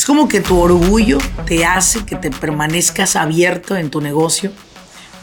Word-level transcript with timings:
Es 0.00 0.06
como 0.06 0.28
que 0.28 0.40
tu 0.40 0.58
orgullo 0.58 1.18
te 1.44 1.66
hace 1.66 2.06
que 2.06 2.16
te 2.16 2.30
permanezcas 2.30 3.16
abierto 3.16 3.76
en 3.76 3.90
tu 3.90 4.00
negocio 4.00 4.50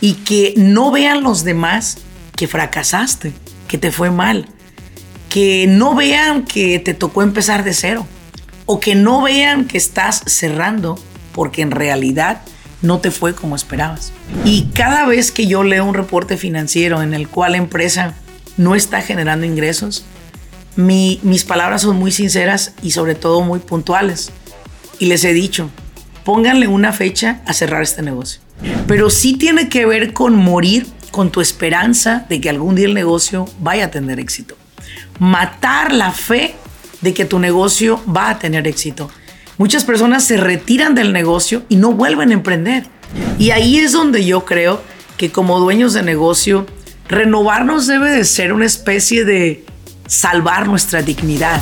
y 0.02 0.14
que 0.14 0.54
no 0.56 0.92
vean 0.92 1.24
los 1.24 1.44
demás 1.44 1.98
que 2.36 2.48
fracasaste, 2.48 3.34
que 3.68 3.80
te 3.80 3.92
fue 3.92 4.12
mal, 4.12 4.48
que 5.30 5.66
no 5.68 5.96
vean 5.96 6.46
que 6.46 6.78
te 6.78 6.94
tocó 6.94 7.24
empezar 7.24 7.64
de 7.64 7.74
cero 7.74 8.06
o 8.68 8.80
que 8.80 8.94
no 8.94 9.24
vean 9.24 9.66
que 9.66 9.80
estás 9.80 10.22
cerrando 10.28 11.00
porque 11.32 11.64
en 11.64 11.72
realidad 11.72 12.44
no 12.84 13.00
te 13.00 13.10
fue 13.10 13.34
como 13.34 13.56
esperabas. 13.56 14.12
Y 14.46 14.68
cada 14.76 15.08
vez 15.08 15.32
que 15.32 15.48
yo 15.48 15.64
leo 15.64 15.86
un 15.86 15.96
reporte 15.96 16.38
financiero 16.38 17.02
en 17.02 17.16
el 17.16 17.28
cual 17.28 17.54
la 17.54 17.58
empresa 17.58 18.14
no 18.58 18.76
está 18.76 19.02
generando 19.02 19.48
ingresos, 19.48 20.06
mis 20.76 21.44
palabras 21.46 21.82
son 21.82 21.96
muy 21.96 22.12
sinceras 22.12 22.74
y 22.84 22.92
sobre 22.92 23.16
todo 23.16 23.42
muy 23.42 23.58
puntuales. 23.58 24.32
Y 25.00 25.06
les 25.06 25.24
he 25.24 25.34
dicho, 25.34 25.70
pónganle 26.24 26.68
una 26.68 26.92
fecha 26.94 27.42
a 27.46 27.54
cerrar 27.54 27.84
este 27.84 28.02
negocio. 28.02 28.42
Pero 28.88 29.10
sí 29.10 29.34
tiene 29.38 29.70
que 29.70 29.86
ver 29.86 30.14
con 30.14 30.36
morir 30.36 30.88
con 31.12 31.32
tu 31.32 31.42
esperanza 31.42 32.26
de 32.30 32.42
que 32.42 32.50
algún 32.50 32.76
día 32.76 32.86
el 32.86 32.94
negocio 32.94 33.48
vaya 33.60 33.86
a 33.86 33.92
tener 33.92 34.20
éxito. 34.20 34.56
Matar 35.20 35.94
la 35.94 36.12
fe 36.12 36.56
de 37.02 37.14
que 37.14 37.26
tu 37.26 37.40
negocio 37.40 38.02
va 38.06 38.30
a 38.30 38.40
tener 38.40 38.68
éxito. 38.68 39.10
Muchas 39.58 39.84
personas 39.84 40.24
se 40.24 40.38
retiran 40.38 40.96
del 40.96 41.14
negocio 41.14 41.64
y 41.70 41.78
no 41.78 41.94
vuelven 41.94 42.32
a 42.32 42.34
emprender. 42.34 42.86
Y 43.40 43.52
ahí 43.52 43.78
es 43.78 43.92
donde 43.92 44.26
yo 44.26 44.46
creo 44.46 44.82
que 45.18 45.32
como 45.32 45.60
dueños 45.60 45.94
de 45.94 46.04
negocio, 46.04 46.68
renovarnos 47.08 47.88
debe 47.88 48.12
de 48.12 48.26
ser 48.26 48.54
una 48.54 48.66
especie 48.66 49.26
de 49.26 49.66
salvar 50.08 50.68
nuestra 50.68 51.02
dignidad. 51.02 51.62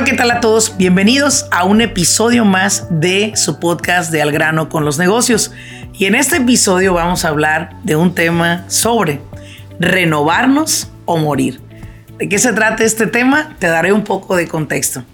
Hola, 0.00 0.10
¿qué 0.10 0.16
tal 0.16 0.30
a 0.30 0.40
todos? 0.40 0.78
Bienvenidos 0.78 1.44
a 1.50 1.64
un 1.64 1.82
episodio 1.82 2.46
más 2.46 2.86
de 2.88 3.34
su 3.36 3.60
podcast 3.60 4.10
de 4.10 4.22
Al 4.22 4.32
grano 4.32 4.70
con 4.70 4.86
los 4.86 4.98
negocios. 4.98 5.52
Y 5.92 6.06
en 6.06 6.14
este 6.14 6.38
episodio 6.38 6.94
vamos 6.94 7.26
a 7.26 7.28
hablar 7.28 7.76
de 7.82 7.96
un 7.96 8.14
tema 8.14 8.64
sobre 8.68 9.20
renovarnos 9.78 10.88
o 11.04 11.18
morir. 11.18 11.60
¿De 12.16 12.30
qué 12.30 12.38
se 12.38 12.54
trata 12.54 12.82
este 12.82 13.08
tema? 13.08 13.54
Te 13.58 13.66
daré 13.66 13.92
un 13.92 14.02
poco 14.02 14.36
de 14.36 14.48
contexto. 14.48 15.04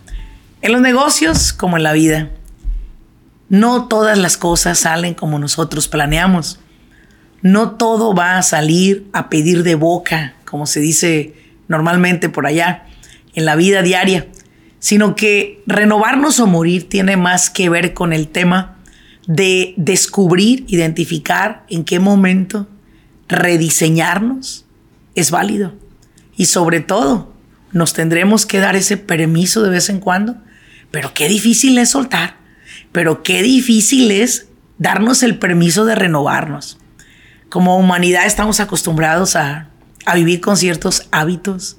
En 0.62 0.70
los 0.70 0.80
negocios, 0.80 1.52
como 1.52 1.76
en 1.76 1.82
la 1.82 1.92
vida, 1.92 2.30
no 3.48 3.88
todas 3.88 4.16
las 4.16 4.36
cosas 4.36 4.78
salen 4.78 5.14
como 5.14 5.40
nosotros 5.40 5.88
planeamos. 5.88 6.60
No 7.42 7.72
todo 7.72 8.14
va 8.14 8.38
a 8.38 8.42
salir 8.44 9.08
a 9.12 9.30
pedir 9.30 9.64
de 9.64 9.74
boca, 9.74 10.34
como 10.44 10.64
se 10.64 10.78
dice 10.78 11.34
normalmente 11.66 12.28
por 12.28 12.46
allá, 12.46 12.84
en 13.34 13.46
la 13.46 13.56
vida 13.56 13.82
diaria, 13.82 14.28
sino 14.78 15.16
que 15.16 15.62
renovarnos 15.66 16.40
o 16.40 16.46
morir 16.46 16.88
tiene 16.88 17.16
más 17.16 17.50
que 17.50 17.68
ver 17.68 17.94
con 17.94 18.12
el 18.12 18.28
tema 18.28 18.76
de 19.26 19.74
descubrir, 19.76 20.64
identificar 20.68 21.64
en 21.68 21.84
qué 21.84 21.98
momento 21.98 22.68
rediseñarnos 23.28 24.66
es 25.14 25.30
válido. 25.30 25.74
Y 26.36 26.46
sobre 26.46 26.80
todo, 26.80 27.32
nos 27.72 27.92
tendremos 27.92 28.46
que 28.46 28.58
dar 28.58 28.76
ese 28.76 28.96
permiso 28.96 29.62
de 29.62 29.70
vez 29.70 29.88
en 29.88 30.00
cuando. 30.00 30.36
Pero 30.90 31.12
qué 31.14 31.28
difícil 31.28 31.76
es 31.78 31.90
soltar. 31.90 32.36
Pero 32.92 33.22
qué 33.22 33.42
difícil 33.42 34.10
es 34.10 34.48
darnos 34.78 35.22
el 35.22 35.38
permiso 35.38 35.84
de 35.84 35.94
renovarnos. 35.94 36.78
Como 37.48 37.78
humanidad 37.78 38.26
estamos 38.26 38.60
acostumbrados 38.60 39.36
a, 39.36 39.70
a 40.04 40.14
vivir 40.14 40.40
con 40.40 40.56
ciertos 40.56 41.08
hábitos, 41.10 41.78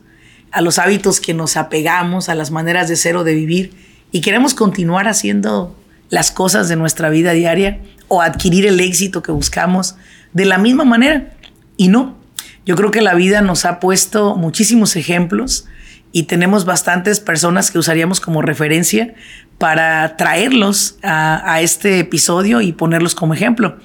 a 0.58 0.62
los 0.62 0.80
hábitos 0.80 1.20
que 1.20 1.36
nos 1.36 1.56
apegamos, 1.56 2.30
a 2.30 2.36
las 2.36 2.50
maneras 2.50 2.90
de 2.90 2.96
ser 2.96 3.16
o 3.16 3.24
de 3.24 3.36
vivir, 3.36 3.74
y 4.12 4.22
queremos 4.22 4.56
continuar 4.56 5.08
haciendo 5.08 5.76
las 6.10 6.32
cosas 6.32 6.68
de 6.68 6.76
nuestra 6.76 7.12
vida 7.12 7.34
diaria 7.34 7.80
o 8.08 8.24
adquirir 8.24 8.66
el 8.66 8.80
éxito 8.80 9.22
que 9.22 9.32
buscamos 9.32 9.98
de 10.34 10.46
la 10.46 10.58
misma 10.58 10.84
manera. 10.84 11.32
Y 11.78 11.90
no, 11.90 12.18
yo 12.66 12.76
creo 12.76 12.90
que 12.90 13.02
la 13.02 13.14
vida 13.14 13.42
nos 13.42 13.66
ha 13.66 13.80
puesto 13.80 14.36
muchísimos 14.36 14.96
ejemplos 14.96 15.68
y 16.12 16.24
tenemos 16.24 16.66
bastantes 16.66 17.20
personas 17.20 17.70
que 17.70 17.78
usaríamos 17.78 18.20
como 18.20 18.42
referencia 18.42 19.14
para 19.60 20.18
traerlos 20.18 20.98
a, 21.04 21.62
este 21.62 22.00
episodio 22.00 22.62
y 22.62 22.72
ponerlos 22.72 23.14
como 23.14 23.36
ejemplo. 23.36 23.78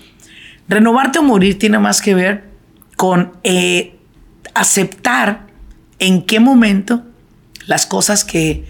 Renovarte 0.68 1.18
o 1.18 1.22
morir 1.22 1.58
tiene 1.58 1.78
más 1.78 2.00
que 2.00 2.14
ver 2.14 2.44
con 2.96 3.32
eh, 3.42 3.98
aceptar 4.54 5.51
en 6.02 6.22
qué 6.22 6.40
momento 6.40 7.04
las 7.66 7.86
cosas 7.86 8.24
que 8.24 8.64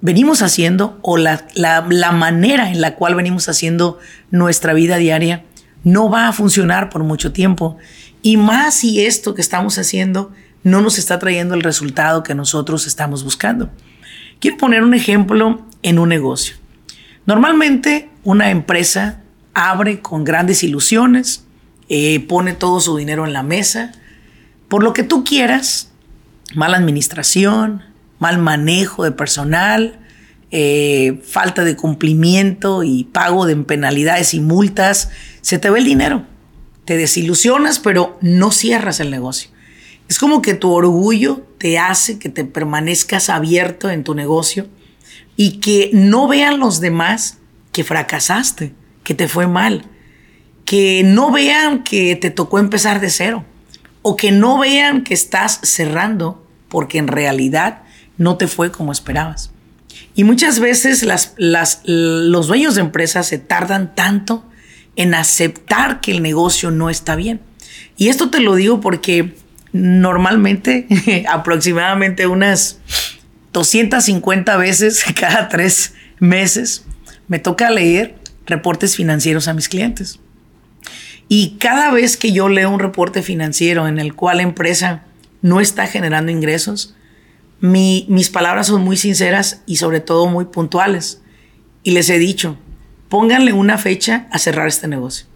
venimos 0.00 0.40
haciendo 0.40 0.98
o 1.02 1.18
la, 1.18 1.46
la 1.54 2.12
manera 2.12 2.70
en 2.70 2.80
la 2.80 2.94
cual 2.94 3.14
venimos 3.14 3.50
haciendo 3.50 3.98
nuestra 4.30 4.72
vida 4.72 4.96
diaria 4.96 5.44
no 5.82 6.08
va 6.08 6.26
a 6.26 6.32
funcionar 6.32 6.88
por 6.88 7.04
mucho 7.04 7.32
tiempo 7.32 7.76
y 8.22 8.38
más 8.38 8.76
si 8.76 9.04
esto 9.04 9.34
que 9.34 9.42
estamos 9.42 9.76
haciendo 9.76 10.32
no 10.62 10.80
nos 10.80 10.96
está 10.96 11.18
trayendo 11.18 11.54
el 11.54 11.62
resultado 11.62 12.22
que 12.22 12.34
nosotros 12.34 12.86
estamos 12.86 13.24
buscando. 13.24 13.70
Quiero 14.40 14.56
poner 14.56 14.82
un 14.82 14.94
ejemplo 14.94 15.66
en 15.82 15.98
un 15.98 16.08
negocio. 16.08 16.56
Normalmente 17.26 18.08
una 18.22 18.50
empresa 18.50 19.20
abre 19.52 20.00
con 20.00 20.24
grandes 20.24 20.64
ilusiones, 20.64 21.44
eh, 21.90 22.20
pone 22.20 22.54
todo 22.54 22.80
su 22.80 22.96
dinero 22.96 23.26
en 23.26 23.34
la 23.34 23.42
mesa, 23.42 23.92
por 24.68 24.82
lo 24.82 24.94
que 24.94 25.02
tú 25.02 25.24
quieras, 25.24 25.90
mala 26.54 26.76
administración, 26.76 27.82
mal 28.18 28.38
manejo 28.38 29.04
de 29.04 29.12
personal, 29.12 30.00
eh, 30.50 31.20
falta 31.24 31.64
de 31.64 31.76
cumplimiento 31.76 32.82
y 32.82 33.04
pago 33.04 33.46
de 33.46 33.56
penalidades 33.56 34.34
y 34.34 34.40
multas, 34.40 35.10
se 35.40 35.58
te 35.58 35.70
ve 35.70 35.80
el 35.80 35.84
dinero 35.84 36.26
te 36.84 36.96
desilusionas, 36.96 37.78
pero 37.78 38.18
no 38.20 38.50
cierras 38.50 39.00
el 39.00 39.10
negocio. 39.10 39.50
Es 40.08 40.18
como 40.18 40.42
que 40.42 40.54
tu 40.54 40.70
orgullo 40.70 41.46
te 41.58 41.78
hace 41.78 42.18
que 42.18 42.28
te 42.28 42.44
permanezcas 42.44 43.30
abierto 43.30 43.90
en 43.90 44.04
tu 44.04 44.14
negocio 44.14 44.68
y 45.36 45.60
que 45.60 45.90
no 45.92 46.28
vean 46.28 46.60
los 46.60 46.80
demás 46.80 47.38
que 47.72 47.84
fracasaste, 47.84 48.74
que 49.02 49.14
te 49.14 49.28
fue 49.28 49.46
mal, 49.46 49.86
que 50.66 51.02
no 51.04 51.32
vean 51.32 51.82
que 51.84 52.16
te 52.16 52.30
tocó 52.30 52.58
empezar 52.58 53.00
de 53.00 53.10
cero 53.10 53.44
o 54.02 54.16
que 54.16 54.30
no 54.30 54.58
vean 54.58 55.02
que 55.02 55.14
estás 55.14 55.60
cerrando 55.62 56.43
porque 56.74 56.98
en 56.98 57.06
realidad 57.06 57.82
no 58.18 58.36
te 58.36 58.48
fue 58.48 58.72
como 58.72 58.90
esperabas. 58.90 59.52
Y 60.16 60.24
muchas 60.24 60.58
veces 60.58 61.06
los 61.36 62.46
dueños 62.48 62.74
de 62.74 62.80
empresas 62.80 63.28
se 63.28 63.38
tardan 63.38 63.94
tanto 63.94 64.44
en 64.96 65.14
aceptar 65.14 66.00
que 66.00 66.10
el 66.10 66.20
negocio 66.20 66.72
no 66.72 66.90
está 66.90 67.14
bien. 67.14 67.40
Y 67.96 68.08
esto 68.08 68.28
te 68.28 68.40
lo 68.40 68.56
digo 68.56 68.80
porque 68.80 69.36
normalmente, 69.70 70.88
aproximadamente 71.30 72.26
unas 72.26 72.80
250 73.52 74.56
veces 74.56 75.04
cada 75.14 75.48
tres 75.48 75.94
meses, 76.18 76.86
me 77.28 77.38
toca 77.38 77.70
leer 77.70 78.16
reportes 78.46 78.96
financieros 78.96 79.46
a 79.46 79.54
mis 79.54 79.68
clientes. 79.68 80.18
Y 81.28 81.56
cada 81.60 81.92
vez 81.92 82.16
que 82.16 82.32
yo 82.32 82.48
leo 82.48 82.68
un 82.68 82.80
reporte 82.80 83.22
financiero 83.22 83.86
en 83.86 84.00
el 84.00 84.16
cual 84.16 84.40
empresa 84.40 85.04
no 85.44 85.60
está 85.60 85.86
generando 85.86 86.32
ingresos, 86.32 86.94
mis 87.60 88.30
palabras 88.30 88.68
son 88.68 88.80
muy 88.80 88.96
sinceras 88.96 89.60
y 89.66 89.76
sobre 89.76 90.00
todo 90.00 90.26
muy 90.26 90.46
puntuales. 90.46 91.20
Y 91.82 91.90
les 91.90 92.08
he 92.08 92.18
dicho, 92.18 92.56
pónganle 93.10 93.52
una 93.52 93.76
fecha 93.76 94.26
a 94.30 94.38
cerrar 94.38 94.68
este 94.68 94.88
negocio. 94.88 95.26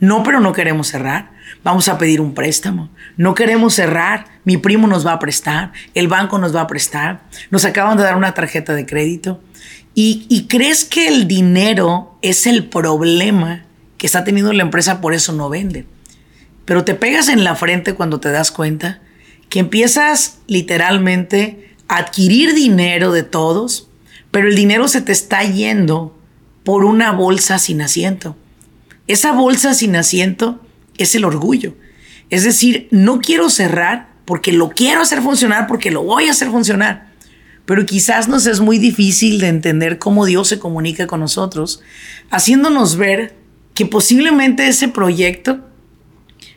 No, 0.00 0.24
pero 0.24 0.40
no 0.40 0.52
queremos 0.52 0.88
cerrar. 0.88 1.30
Vamos 1.62 1.86
a 1.86 1.96
pedir 1.96 2.20
un 2.20 2.34
préstamo. 2.34 2.90
No 3.16 3.36
queremos 3.36 3.74
cerrar. 3.74 4.26
Mi 4.44 4.56
primo 4.56 4.88
nos 4.88 5.06
va 5.06 5.12
a 5.12 5.20
prestar. 5.20 5.70
El 5.94 6.08
banco 6.08 6.38
nos 6.38 6.56
va 6.56 6.62
a 6.62 6.66
prestar. 6.66 7.22
Nos 7.52 7.64
acaban 7.64 7.96
de 7.96 8.02
dar 8.02 8.16
una 8.16 8.34
tarjeta 8.34 8.74
de 8.74 8.84
crédito. 8.84 9.40
¿Y, 9.94 10.48
crees 10.48 10.84
que 10.84 11.06
el 11.06 11.28
dinero 11.28 12.18
es 12.20 12.48
el 12.48 12.64
problema 12.64 13.62
que 13.96 14.06
está 14.06 14.24
teniendo 14.24 14.52
la 14.52 14.64
empresa? 14.64 15.00
Por 15.00 15.14
eso 15.14 15.32
no 15.32 15.48
vende. 15.48 15.86
pero 16.64 16.84
te 16.84 16.96
pegas 16.96 17.28
en 17.28 17.44
la 17.44 17.54
frente 17.54 17.94
cuando 17.94 18.18
te 18.18 18.32
das 18.32 18.50
cuenta 18.50 19.00
que 19.52 19.58
empiezas 19.58 20.38
literalmente 20.46 21.74
a 21.86 21.98
adquirir 21.98 22.54
dinero 22.54 23.12
de 23.12 23.22
todos, 23.22 23.86
pero 24.30 24.48
el 24.48 24.56
dinero 24.56 24.88
se 24.88 25.02
te 25.02 25.12
está 25.12 25.42
yendo 25.42 26.18
por 26.64 26.86
una 26.86 27.12
bolsa 27.12 27.58
sin 27.58 27.82
asiento. 27.82 28.34
Esa 29.08 29.32
bolsa 29.32 29.74
sin 29.74 29.94
asiento 29.94 30.58
es 30.96 31.14
el 31.14 31.26
orgullo. 31.26 31.74
Es 32.30 32.44
decir, 32.44 32.88
no 32.90 33.20
quiero 33.20 33.50
cerrar 33.50 34.14
porque 34.24 34.54
lo 34.54 34.70
quiero 34.70 35.02
hacer 35.02 35.20
funcionar, 35.20 35.66
porque 35.66 35.90
lo 35.90 36.02
voy 36.02 36.28
a 36.28 36.30
hacer 36.30 36.48
funcionar. 36.48 37.12
Pero 37.66 37.84
quizás 37.84 38.28
nos 38.28 38.46
es 38.46 38.60
muy 38.60 38.78
difícil 38.78 39.38
de 39.38 39.48
entender 39.48 39.98
cómo 39.98 40.24
Dios 40.24 40.48
se 40.48 40.58
comunica 40.58 41.06
con 41.06 41.20
nosotros, 41.20 41.82
haciéndonos 42.30 42.96
ver 42.96 43.36
que 43.74 43.84
posiblemente 43.84 44.66
ese 44.66 44.88
proyecto 44.88 45.60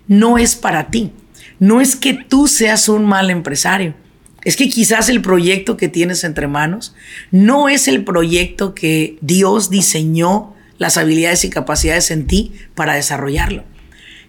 no 0.08 0.38
es 0.38 0.56
para 0.56 0.90
ti. 0.92 1.12
No 1.60 1.82
es 1.82 1.96
que 1.96 2.14
tú 2.14 2.48
seas 2.48 2.90
un 2.90 3.06
mal 3.06 3.30
empresario. 3.30 3.96
Es 4.44 4.56
que 4.56 4.70
quizás 4.70 5.10
el 5.10 5.22
proyecto 5.22 5.76
que 5.76 5.88
tienes 5.88 6.24
entre 6.24 6.48
manos 6.48 6.96
no 7.32 7.68
es 7.68 7.88
el 7.88 8.04
proyecto 8.04 8.76
que 8.76 9.18
Dios 9.22 9.70
diseñó 9.70 10.54
las 10.78 10.98
habilidades 10.98 11.46
y 11.46 11.50
capacidades 11.50 12.12
en 12.12 12.28
ti 12.28 12.54
para 12.76 12.94
desarrollarlo. 12.94 13.64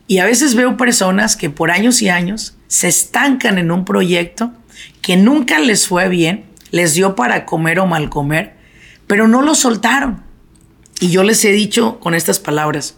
Y 0.06 0.18
a 0.18 0.24
veces 0.24 0.54
veo 0.54 0.76
personas 0.76 1.36
que 1.36 1.50
por 1.50 1.70
años 1.70 2.00
y 2.00 2.08
años 2.08 2.56
se 2.68 2.88
estancan 2.88 3.58
en 3.58 3.70
un 3.70 3.84
proyecto 3.84 4.52
que 5.02 5.16
nunca 5.16 5.58
les 5.58 5.86
fue 5.86 6.08
bien, 6.08 6.44
les 6.70 6.94
dio 6.94 7.14
para 7.14 7.44
comer 7.44 7.80
o 7.80 7.86
mal 7.86 8.08
comer, 8.08 8.54
pero 9.06 9.28
no 9.28 9.42
lo 9.42 9.54
soltaron. 9.54 10.22
Y 11.00 11.10
yo 11.10 11.24
les 11.24 11.44
he 11.44 11.52
dicho 11.52 12.00
con 12.00 12.14
estas 12.14 12.38
palabras, 12.38 12.96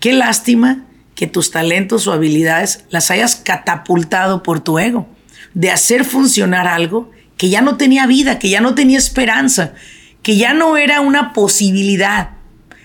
qué 0.00 0.12
lástima 0.12 0.84
que 1.14 1.26
tus 1.26 1.50
talentos 1.50 2.06
o 2.06 2.12
habilidades 2.12 2.84
las 2.90 3.10
hayas 3.10 3.36
catapultado 3.36 4.42
por 4.42 4.60
tu 4.60 4.78
ego, 4.78 5.08
de 5.54 5.70
hacer 5.70 6.04
funcionar 6.04 6.66
algo 6.66 7.10
que 7.36 7.48
ya 7.48 7.60
no 7.60 7.76
tenía 7.76 8.06
vida, 8.06 8.38
que 8.38 8.50
ya 8.50 8.60
no 8.60 8.74
tenía 8.74 8.98
esperanza, 8.98 9.74
que 10.22 10.36
ya 10.36 10.54
no 10.54 10.76
era 10.76 11.00
una 11.00 11.32
posibilidad. 11.32 12.30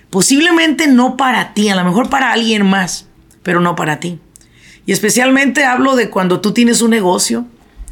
Posiblemente 0.09 0.87
no 0.87 1.17
para 1.17 1.53
ti, 1.53 1.69
a 1.69 1.75
lo 1.75 1.83
mejor 1.83 2.09
para 2.09 2.31
alguien 2.31 2.65
más 2.65 3.09
pero 3.43 3.61
no 3.61 3.75
para 3.75 3.99
ti. 3.99 4.19
Y 4.85 4.91
especialmente 4.91 5.65
hablo 5.65 5.95
de 5.95 6.09
cuando 6.09 6.41
tú 6.41 6.53
tienes 6.53 6.81
un 6.81 6.91
negocio, 6.91 7.45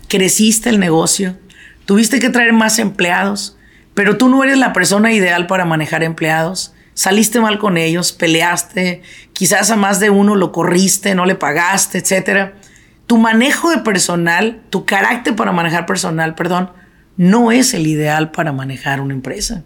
creciste 0.08 0.70
el 0.70 0.80
negocio, 0.80 1.38
tuviste 1.86 2.20
que 2.20 2.30
traer 2.30 2.54
más 2.54 2.80
empleados, 2.80 3.58
pero 3.94 4.18
tú 4.18 4.30
no 4.30 4.44
eres 4.44 4.58
la 4.58 4.74
persona 4.74 5.12
ideal 5.12 5.48
para 5.48 5.66
manejar 5.66 6.04
empleados. 6.04 6.74
Saliste 6.98 7.40
mal 7.40 7.60
con 7.60 7.78
ellos, 7.78 8.12
peleaste, 8.12 9.04
quizás 9.32 9.70
a 9.70 9.76
más 9.76 10.00
de 10.00 10.10
uno 10.10 10.34
lo 10.34 10.52
corriste, 10.52 11.14
no 11.14 11.28
le 11.28 11.36
pagaste, 11.36 12.00
etc. 12.00 12.54
Tu 13.06 13.20
manejo 13.20 13.70
de 13.70 13.78
personal, 13.78 14.64
tu 14.72 14.84
carácter 14.84 15.36
para 15.36 15.52
manejar 15.52 15.86
personal, 15.86 16.34
perdón, 16.34 16.72
no 17.16 17.52
es 17.52 17.76
el 17.76 17.86
ideal 17.86 18.32
para 18.32 18.52
manejar 18.52 19.00
una 19.00 19.14
empresa. 19.14 19.64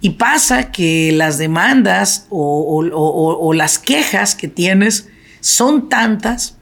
Y 0.00 0.10
pasa 0.10 0.72
que 0.72 1.12
las 1.12 1.38
demandas 1.38 2.26
o, 2.30 3.52
las 3.54 3.78
quejas 3.78 4.34
que 4.34 4.48
tienes 4.48 5.08
son 5.38 5.88
tantas, 5.88 6.58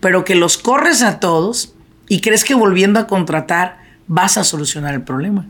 pero 0.00 0.24
que 0.24 0.34
los 0.34 0.58
corres 0.58 1.00
a 1.00 1.20
todos 1.20 1.76
y 2.08 2.22
crees 2.22 2.42
que 2.42 2.56
volviendo 2.56 2.98
a 2.98 3.06
contratar 3.06 3.78
vas 4.08 4.36
a 4.36 4.42
solucionar 4.42 4.94
el 4.94 5.02
problema. 5.02 5.46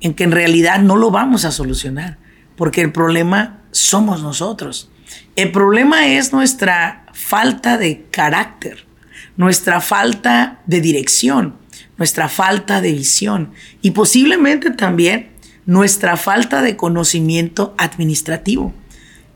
En 0.00 0.12
que 0.12 0.24
en 0.24 0.32
realidad 0.32 0.80
no 0.80 0.96
lo 0.96 1.10
vamos 1.10 1.46
a 1.46 1.52
solucionar, 1.52 2.18
porque 2.60 2.82
el 2.82 2.92
problema 2.92 3.62
somos 3.70 4.22
nosotros. 4.22 4.90
El 5.34 5.50
problema 5.50 6.08
es 6.08 6.34
nuestra 6.34 7.06
falta 7.14 7.78
de 7.78 8.04
carácter, 8.10 8.84
nuestra 9.38 9.80
falta 9.80 10.60
de 10.66 10.82
dirección, 10.82 11.56
nuestra 11.96 12.28
falta 12.28 12.82
de 12.82 12.92
visión 12.92 13.52
y 13.80 13.92
posiblemente 13.92 14.72
también 14.72 15.30
nuestra 15.64 16.18
falta 16.18 16.60
de 16.60 16.76
conocimiento 16.76 17.74
administrativo. 17.78 18.74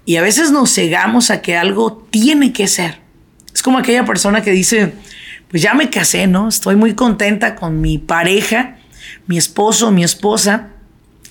Y 0.05 0.17
a 0.17 0.23
veces 0.23 0.51
nos 0.51 0.75
cegamos 0.75 1.31
a 1.31 1.41
que 1.41 1.57
algo 1.57 2.07
tiene 2.11 2.53
que 2.53 2.69
ser. 2.69 3.01
Es 3.55 3.63
como 3.63 3.79
aquella 3.79 4.05
persona 4.05 4.43
que 4.43 4.51
dice, 4.51 4.93
pues 5.49 5.63
ya 5.63 5.73
me 5.73 5.89
casé, 5.89 6.27
¿no? 6.27 6.47
Estoy 6.47 6.77
muy 6.77 6.93
contenta 6.93 7.55
con 7.55 7.81
mi 7.81 7.97
pareja, 7.97 8.77
mi 9.27 9.39
esposo, 9.39 9.91
mi 9.93 10.05
esposa, 10.05 10.73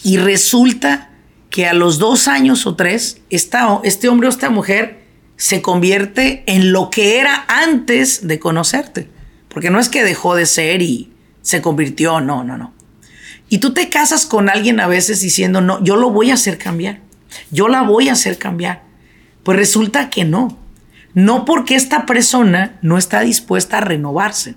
y 0.04 0.18
resulta 0.18 1.12
que 1.54 1.68
a 1.68 1.74
los 1.76 2.00
dos 2.00 2.28
años 2.28 2.66
o 2.66 2.76
tres, 2.76 3.22
esta, 3.30 3.80
este 3.84 4.10
hombre 4.10 4.26
o 4.26 4.32
esta 4.32 4.50
mujer 4.50 5.04
se 5.38 5.62
convierte 5.62 6.42
en 6.48 6.72
lo 6.72 6.90
que 6.90 7.20
era 7.20 7.46
antes 7.48 8.28
de 8.28 8.40
conocerte. 8.40 9.08
Porque 9.50 9.70
no 9.70 9.80
es 9.80 9.88
que 9.88 10.04
dejó 10.04 10.34
de 10.34 10.48
ser 10.48 10.82
y 10.82 11.14
se 11.44 11.62
convirtió, 11.62 12.22
no, 12.22 12.44
no, 12.44 12.58
no. 12.58 12.74
Y 13.50 13.60
tú 13.60 13.72
te 13.72 13.90
casas 13.90 14.26
con 14.26 14.50
alguien 14.50 14.80
a 14.80 14.88
veces 14.88 15.22
diciendo, 15.22 15.62
no, 15.62 15.84
yo 15.84 15.96
lo 15.96 16.10
voy 16.10 16.32
a 16.32 16.34
hacer 16.34 16.58
cambiar, 16.58 17.02
yo 17.52 17.68
la 17.68 17.84
voy 17.84 18.10
a 18.10 18.14
hacer 18.14 18.40
cambiar. 18.40 18.82
Pues 19.44 19.56
resulta 19.56 20.10
que 20.10 20.26
no. 20.26 20.58
No 21.14 21.46
porque 21.46 21.76
esta 21.76 22.08
persona 22.08 22.80
no 22.82 22.98
está 22.98 23.22
dispuesta 23.22 23.78
a 23.78 23.82
renovarse. 23.82 24.56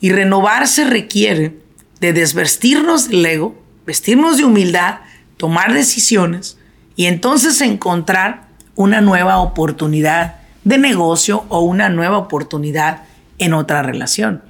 Y 0.00 0.12
renovarse 0.12 0.84
requiere 0.84 1.58
de 2.00 2.14
desvestirnos 2.14 3.10
del 3.10 3.26
ego, 3.26 3.62
vestirnos 3.84 4.38
de 4.38 4.46
humildad, 4.46 5.00
tomar 5.42 5.74
decisiones 5.74 6.56
y 6.94 7.06
entonces 7.06 7.60
encontrar 7.62 8.46
una 8.76 9.00
nueva 9.00 9.40
oportunidad 9.40 10.36
de 10.62 10.78
negocio 10.78 11.46
o 11.48 11.62
una 11.62 11.88
nueva 11.88 12.16
oportunidad 12.18 13.02
en 13.38 13.52
otra 13.52 13.82
relación. 13.82 14.44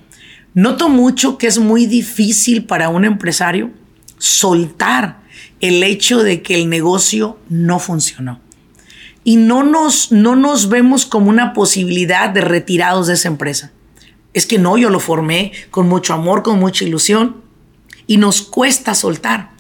Noto 0.53 0.91
mucho 0.91 1.39
que 1.39 1.47
es 1.47 1.59
muy 1.59 1.87
difícil 1.87 2.67
para 2.67 2.91
un 2.91 3.07
empresario 3.07 3.71
soltar 4.19 5.23
el 5.61 5.83
hecho 5.83 6.23
de 6.23 6.43
que 6.43 6.57
el 6.57 6.69
negocio 6.69 7.39
no 7.49 7.79
funcionó. 7.79 8.41
Y 9.25 9.37
no 9.37 9.63
nos, 9.63 10.13
no 10.13 10.37
nos 10.37 10.69
vemos 10.69 11.07
como 11.07 11.31
una 11.31 11.55
posibilidad 11.55 12.29
de 12.29 12.43
retirados 12.43 13.07
de 13.07 13.15
esa 13.15 13.29
empresa. 13.29 13.73
Es 14.35 14.45
que 14.45 14.59
no, 14.59 14.77
yo 14.77 14.91
lo 14.91 15.01
formé 15.01 15.53
con 15.71 15.89
mucho 15.89 16.13
amor, 16.13 16.43
con 16.43 16.59
mucha 16.59 16.85
ilusión 16.85 17.37
y 18.07 18.19
nos 18.19 18.43
cuesta 18.43 18.95
soltar. 18.95 19.53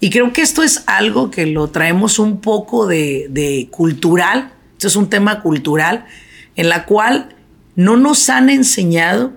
Y 0.00 0.10
creo 0.10 0.32
que 0.32 0.42
esto 0.42 0.62
es 0.62 0.84
algo 0.86 1.30
que 1.30 1.46
lo 1.46 1.68
traemos 1.68 2.18
un 2.18 2.40
poco 2.40 2.86
de, 2.86 3.26
de 3.30 3.68
cultural, 3.70 4.52
esto 4.72 4.86
es 4.86 4.96
un 4.96 5.10
tema 5.10 5.42
cultural 5.42 6.06
en 6.54 6.68
la 6.68 6.84
cual 6.84 7.36
no 7.74 7.96
nos 7.96 8.28
han 8.28 8.50
enseñado 8.50 9.32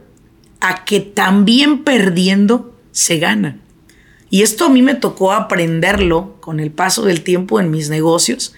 a 0.59 0.85
que 0.85 0.99
también 0.99 1.83
perdiendo 1.83 2.75
se 2.91 3.17
gana. 3.17 3.59
Y 4.29 4.43
esto 4.43 4.65
a 4.65 4.69
mí 4.69 4.81
me 4.81 4.95
tocó 4.95 5.33
aprenderlo 5.33 6.37
con 6.39 6.59
el 6.59 6.71
paso 6.71 7.03
del 7.03 7.21
tiempo 7.21 7.59
en 7.59 7.69
mis 7.69 7.89
negocios 7.89 8.53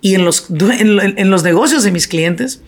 y 0.00 0.14
en 0.14 0.24
los, 0.24 0.46
en, 0.50 1.30
los 1.30 1.42
negocios 1.42 1.82
de 1.82 1.90
mis 1.90 2.08
clientes, 2.08 2.62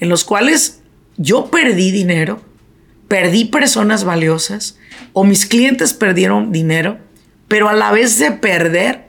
en 0.00 0.08
los 0.08 0.24
cuales 0.24 0.80
yo 1.16 1.50
perdí 1.50 1.90
dinero, 1.90 2.40
perdí 3.08 3.46
personas 3.46 4.04
valiosas 4.04 4.78
o 5.12 5.24
mis 5.24 5.46
clientes 5.46 5.92
perdieron 5.92 6.52
dinero, 6.52 6.98
pero 7.48 7.68
a 7.68 7.74
la 7.74 7.92
vez 7.92 8.18
de 8.18 8.30
perder, 8.32 9.04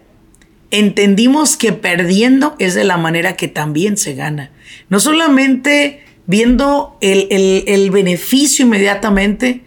entendimos 0.71 1.57
que 1.57 1.71
perdiendo 1.71 2.55
es 2.59 2.73
de 2.75 2.83
la 2.83 2.97
manera 2.97 3.35
que 3.35 3.47
también 3.47 3.97
se 3.97 4.13
gana. 4.13 4.51
No 4.89 4.99
solamente 4.99 6.03
viendo 6.27 6.97
el, 7.01 7.89
beneficio 7.91 8.65
inmediatamente, 8.65 9.63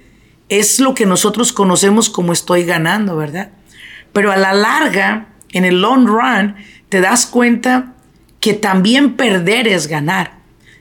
es 0.49 0.81
lo 0.81 0.95
que 0.95 1.07
nosotros 1.07 1.53
conocemos 1.53 2.11
como 2.11 2.33
estoy 2.33 2.65
ganando, 2.65 3.17
¿verdad? 3.17 3.51
Pero 4.13 4.33
a 4.33 4.37
la 4.37 4.53
larga, 4.53 5.29
en 5.53 5.65
el 5.65 5.81
long 5.81 6.07
run, 6.07 6.57
te 6.89 7.01
das 7.01 7.27
cuenta 7.27 7.95
que 8.41 8.55
también 8.55 9.15
perder 9.17 9.69
es 9.69 9.87
ganar 9.87 10.39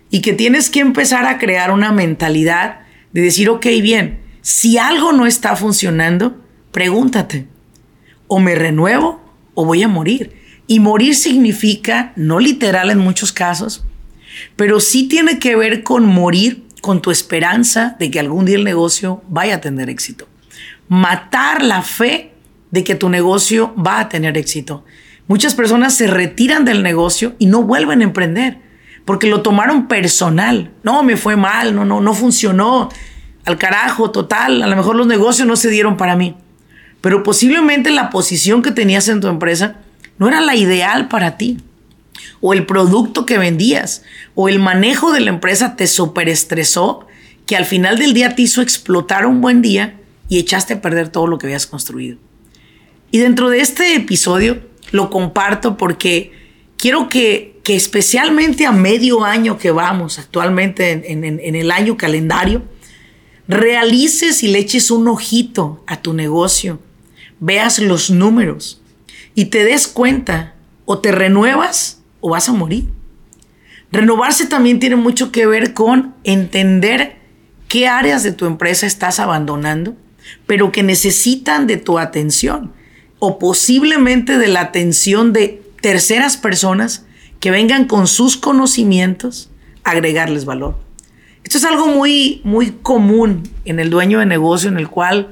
y 0.09 0.21
que 0.21 0.33
tienes 0.33 0.69
que 0.69 0.79
empezar 0.79 1.25
a 1.25 1.37
crear 1.37 1.71
una 1.71 1.91
mentalidad 1.91 2.79
de 3.11 3.21
decir, 3.21 3.49
ok, 3.49 3.65
bien, 3.81 4.19
si 4.41 4.77
algo 4.77 5.11
no 5.11 5.25
está 5.25 5.55
funcionando, 5.55 6.41
pregúntate, 6.71 7.47
o 8.27 8.39
me 8.39 8.55
renuevo 8.55 9.21
o 9.53 9.65
voy 9.65 9.83
a 9.83 9.87
morir. 9.87 10.35
Y 10.67 10.79
morir 10.79 11.15
significa, 11.15 12.13
no 12.15 12.39
literal 12.39 12.91
en 12.91 12.99
muchos 12.99 13.31
casos, 13.31 13.85
pero 14.55 14.79
sí 14.79 15.07
tiene 15.07 15.39
que 15.39 15.55
ver 15.55 15.83
con 15.83 16.05
morir 16.05 16.65
con 16.81 17.01
tu 17.01 17.11
esperanza 17.11 17.95
de 17.99 18.11
que 18.11 18.19
algún 18.19 18.45
día 18.45 18.57
el 18.57 18.63
negocio 18.63 19.23
vaya 19.27 19.55
a 19.55 19.61
tener 19.61 19.89
éxito. 19.89 20.27
Matar 20.89 21.63
la 21.63 21.81
fe 21.81 22.33
de 22.71 22.83
que 22.83 22.95
tu 22.95 23.09
negocio 23.09 23.73
va 23.75 23.99
a 23.99 24.09
tener 24.09 24.37
éxito. 24.37 24.83
Muchas 25.27 25.55
personas 25.55 25.95
se 25.95 26.07
retiran 26.07 26.65
del 26.65 26.83
negocio 26.83 27.35
y 27.39 27.47
no 27.47 27.63
vuelven 27.63 28.01
a 28.01 28.05
emprender 28.05 28.59
porque 29.07 29.27
lo 29.27 29.41
tomaron 29.41 29.87
personal. 29.87 30.71
No, 30.83 31.01
me 31.01 31.15
fue 31.15 31.37
mal, 31.37 31.73
no, 31.73 31.85
no, 31.85 32.01
no 32.01 32.13
funcionó. 32.13 32.89
Al 33.45 33.57
carajo, 33.57 34.11
total, 34.11 34.61
a 34.61 34.67
lo 34.67 34.75
mejor 34.75 34.97
los 34.97 35.07
negocios 35.07 35.47
no 35.47 35.55
se 35.55 35.69
dieron 35.69 35.95
para 35.95 36.17
mí. 36.17 36.35
Pero 37.07 37.23
posiblemente 37.23 37.89
la 37.89 38.09
posición 38.09 38.61
que 38.61 38.71
tenías 38.71 39.07
en 39.07 39.21
tu 39.21 39.29
empresa 39.29 39.77
no 40.17 40.27
era 40.27 40.41
la 40.41 40.57
ideal 40.57 41.07
para 41.07 41.37
ti. 41.37 41.57
o 42.41 42.51
el 42.51 42.65
producto 42.65 43.25
que 43.25 43.37
vendías 43.37 44.03
o 44.35 44.49
el 44.49 44.59
manejo 44.59 45.13
de 45.13 45.21
la 45.21 45.29
empresa 45.29 45.77
te 45.77 45.87
superestresó 45.87 47.07
que 47.45 47.55
al 47.55 47.63
final 47.63 47.97
del 47.97 48.13
día 48.13 48.35
te 48.35 48.41
hizo 48.41 48.61
explotar 48.61 49.25
un 49.25 49.39
buen 49.39 49.61
día 49.61 49.95
y 50.27 50.37
echaste 50.37 50.73
a 50.73 50.81
perder 50.81 51.07
todo 51.07 51.27
lo 51.27 51.37
que 51.37 51.45
habías 51.45 51.65
construido. 51.65 52.17
Y 53.09 53.19
dentro 53.19 53.49
de 53.49 53.61
este 53.61 53.95
episodio 53.95 54.59
lo 54.91 55.09
comparto 55.09 55.77
porque 55.77 56.33
quiero 56.75 57.07
que, 57.07 57.57
que 57.63 57.77
especialmente 57.77 58.65
a 58.65 58.73
medio 58.73 59.23
año 59.23 59.57
que 59.57 59.71
vamos 59.71 60.19
actualmente 60.19 60.91
en, 60.91 61.23
en, 61.23 61.39
en 61.39 61.55
el 61.55 61.71
año 61.71 61.95
calendario, 61.95 62.63
realices 63.47 64.43
y 64.43 64.49
le 64.49 64.59
eches 64.59 64.91
un 64.91 65.07
ojito 65.07 65.85
a 65.87 66.01
tu 66.01 66.11
negocio, 66.11 66.81
veas 67.39 67.79
los 67.79 68.09
números 68.09 68.81
y 69.35 69.45
te 69.45 69.63
des 69.63 69.87
cuenta 69.87 70.55
o 70.85 70.99
te 70.99 71.11
renuevas 71.11 72.01
o 72.19 72.31
vas 72.31 72.49
a 72.49 72.53
morir. 72.53 72.85
Renovarse 73.91 74.47
también 74.47 74.79
tiene 74.79 74.95
mucho 74.95 75.31
que 75.31 75.45
ver 75.45 75.73
con 75.73 76.13
entender 76.23 77.17
qué 77.67 77.87
áreas 77.87 78.23
de 78.23 78.31
tu 78.31 78.45
empresa 78.45 78.85
estás 78.85 79.19
abandonando, 79.19 79.95
pero 80.45 80.71
que 80.71 80.83
necesitan 80.83 81.67
de 81.67 81.77
tu 81.77 81.99
atención 81.99 82.73
o 83.19 83.39
posiblemente 83.39 84.37
de 84.37 84.47
la 84.47 84.61
atención 84.61 85.33
de 85.33 85.63
terceras 85.81 86.37
personas 86.37 87.05
que 87.39 87.51
vengan 87.51 87.85
con 87.85 88.07
sus 88.07 88.37
conocimientos 88.37 89.49
a 89.83 89.91
agregarles 89.91 90.45
valor. 90.45 90.77
Esto 91.43 91.57
es 91.57 91.65
algo 91.65 91.87
muy, 91.87 92.41
muy 92.43 92.71
común 92.81 93.43
en 93.63 93.79
el 93.79 93.89
dueño 93.89 94.19
de 94.19 94.25
negocio 94.25 94.69
en 94.69 94.77
el 94.77 94.89
cual, 94.89 95.29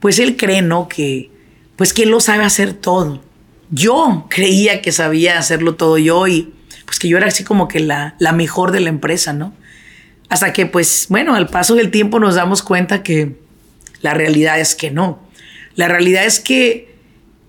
pues 0.00 0.18
él 0.18 0.36
cree, 0.36 0.62
¿no? 0.62 0.88
Que, 0.88 1.30
pues 1.76 1.92
que 1.92 2.04
él 2.04 2.10
lo 2.10 2.20
sabe 2.20 2.44
hacer 2.44 2.72
todo. 2.72 3.22
Yo 3.70 4.26
creía 4.28 4.82
que 4.82 4.92
sabía 4.92 5.38
hacerlo 5.38 5.74
todo 5.74 5.98
yo 5.98 6.26
y 6.26 6.52
pues 6.84 6.98
que 6.98 7.08
yo 7.08 7.16
era 7.16 7.26
así 7.26 7.42
como 7.44 7.68
que 7.68 7.80
la, 7.80 8.14
la 8.18 8.32
mejor 8.32 8.70
de 8.70 8.80
la 8.80 8.88
empresa, 8.88 9.32
¿no? 9.32 9.54
Hasta 10.28 10.52
que, 10.52 10.66
pues, 10.66 11.06
bueno, 11.08 11.34
al 11.34 11.48
paso 11.48 11.74
del 11.74 11.90
tiempo 11.90 12.18
nos 12.18 12.34
damos 12.34 12.62
cuenta 12.62 13.02
que 13.02 13.36
la 14.02 14.14
realidad 14.14 14.58
es 14.60 14.74
que 14.74 14.90
no. 14.90 15.20
La 15.74 15.88
realidad 15.88 16.24
es 16.24 16.40
que 16.40 16.94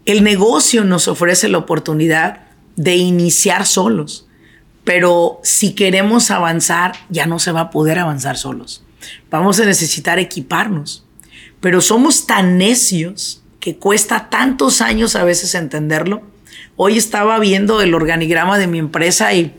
el 0.06 0.24
negocio 0.24 0.84
nos 0.84 1.08
ofrece 1.08 1.50
la 1.50 1.58
oportunidad 1.58 2.42
de 2.76 2.96
iniciar 2.96 3.66
solos 3.66 4.28
pero 4.88 5.42
si 5.44 5.74
queremos 5.74 6.32
avanzar, 6.32 6.94
ya 7.10 7.26
no 7.26 7.40
se 7.40 7.52
va 7.52 7.60
a 7.60 7.70
poder 7.72 8.00
avanzar 8.00 8.38
solos. 8.38 8.86
Vamos 9.30 9.60
a 9.60 9.66
necesitar 9.66 10.18
equiparnos. 10.18 11.06
Pero 11.62 11.82
somos 11.82 12.28
tan 12.28 12.58
necios 12.58 13.44
que 13.60 13.76
cuesta 13.78 14.30
tantos 14.30 14.82
años 14.82 15.16
a 15.16 15.24
veces 15.24 15.56
entenderlo. 15.56 16.22
Hoy 16.76 16.98
estaba 16.98 17.40
viendo 17.40 17.82
el 17.82 17.94
organigrama 17.94 18.58
de 18.58 18.68
mi 18.68 18.80
empresa 18.80 19.34
y 19.34 19.54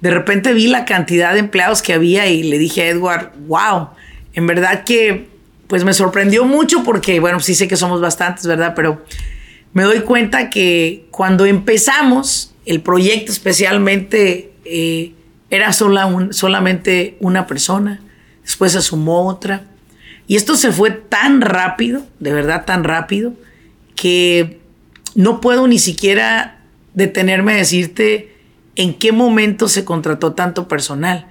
de 0.00 0.10
repente 0.10 0.52
vi 0.52 0.66
la 0.66 0.84
cantidad 0.84 1.32
de 1.32 1.38
empleados 1.38 1.80
que 1.82 1.94
había 1.94 2.26
y 2.26 2.42
le 2.42 2.58
dije 2.58 2.82
a 2.82 2.88
Edward, 2.88 3.32
wow, 3.46 3.90
en 4.34 4.46
verdad 4.46 4.84
que 4.84 5.28
pues 5.66 5.84
me 5.84 5.94
sorprendió 5.94 6.44
mucho 6.44 6.84
porque, 6.84 7.20
bueno, 7.20 7.40
sí 7.40 7.54
sé 7.54 7.68
que 7.68 7.76
somos 7.76 8.00
bastantes, 8.00 8.46
¿verdad? 8.46 8.74
Pero 8.76 9.04
me 9.72 9.82
doy 9.84 10.00
cuenta 10.00 10.50
que 10.50 11.06
cuando 11.10 11.46
empezamos 11.46 12.54
el 12.66 12.80
proyecto 12.80 13.32
especialmente 13.32 14.52
eh, 14.64 15.12
era 15.50 15.72
sola 15.72 16.28
solamente 16.30 17.16
una 17.20 17.46
persona, 17.46 18.00
después 18.42 18.72
se 18.72 18.82
sumó 18.82 19.26
otra. 19.28 19.64
Y 20.26 20.36
esto 20.36 20.56
se 20.56 20.72
fue 20.72 20.90
tan 20.90 21.40
rápido, 21.40 22.06
de 22.20 22.32
verdad 22.32 22.64
tan 22.64 22.84
rápido, 22.84 23.34
que 23.94 24.60
no 25.14 25.40
puedo 25.40 25.66
ni 25.66 25.78
siquiera 25.78 26.62
detenerme 26.94 27.54
a 27.54 27.56
decirte 27.56 28.34
en 28.76 28.94
qué 28.94 29.12
momento 29.12 29.68
se 29.68 29.84
contrató 29.84 30.32
tanto 30.32 30.68
personal. 30.68 31.26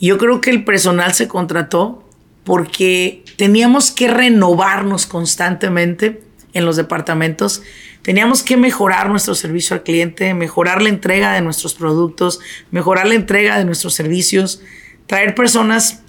Yo 0.00 0.18
creo 0.18 0.40
que 0.40 0.50
el 0.50 0.64
personal 0.64 1.14
se 1.14 1.28
contrató 1.28 2.08
porque 2.44 3.24
teníamos 3.36 3.90
que 3.90 4.08
renovarnos 4.08 5.06
constantemente 5.06 6.22
en 6.54 6.64
los 6.64 6.76
departamentos 6.76 7.62
Teníamos 8.08 8.42
que 8.42 8.56
mejorar 8.56 9.10
nuestro 9.10 9.34
servicio 9.34 9.74
al 9.74 9.82
cliente, 9.82 10.32
mejorar 10.32 10.80
la 10.80 10.88
entrega 10.88 11.32
de 11.32 11.42
nuestros 11.42 11.74
productos, 11.74 12.40
mejorar 12.70 13.06
la 13.06 13.14
entrega 13.14 13.58
de 13.58 13.66
nuestros 13.66 13.92
servicios, 13.92 14.62
traer 15.06 15.34
personas 15.34 16.02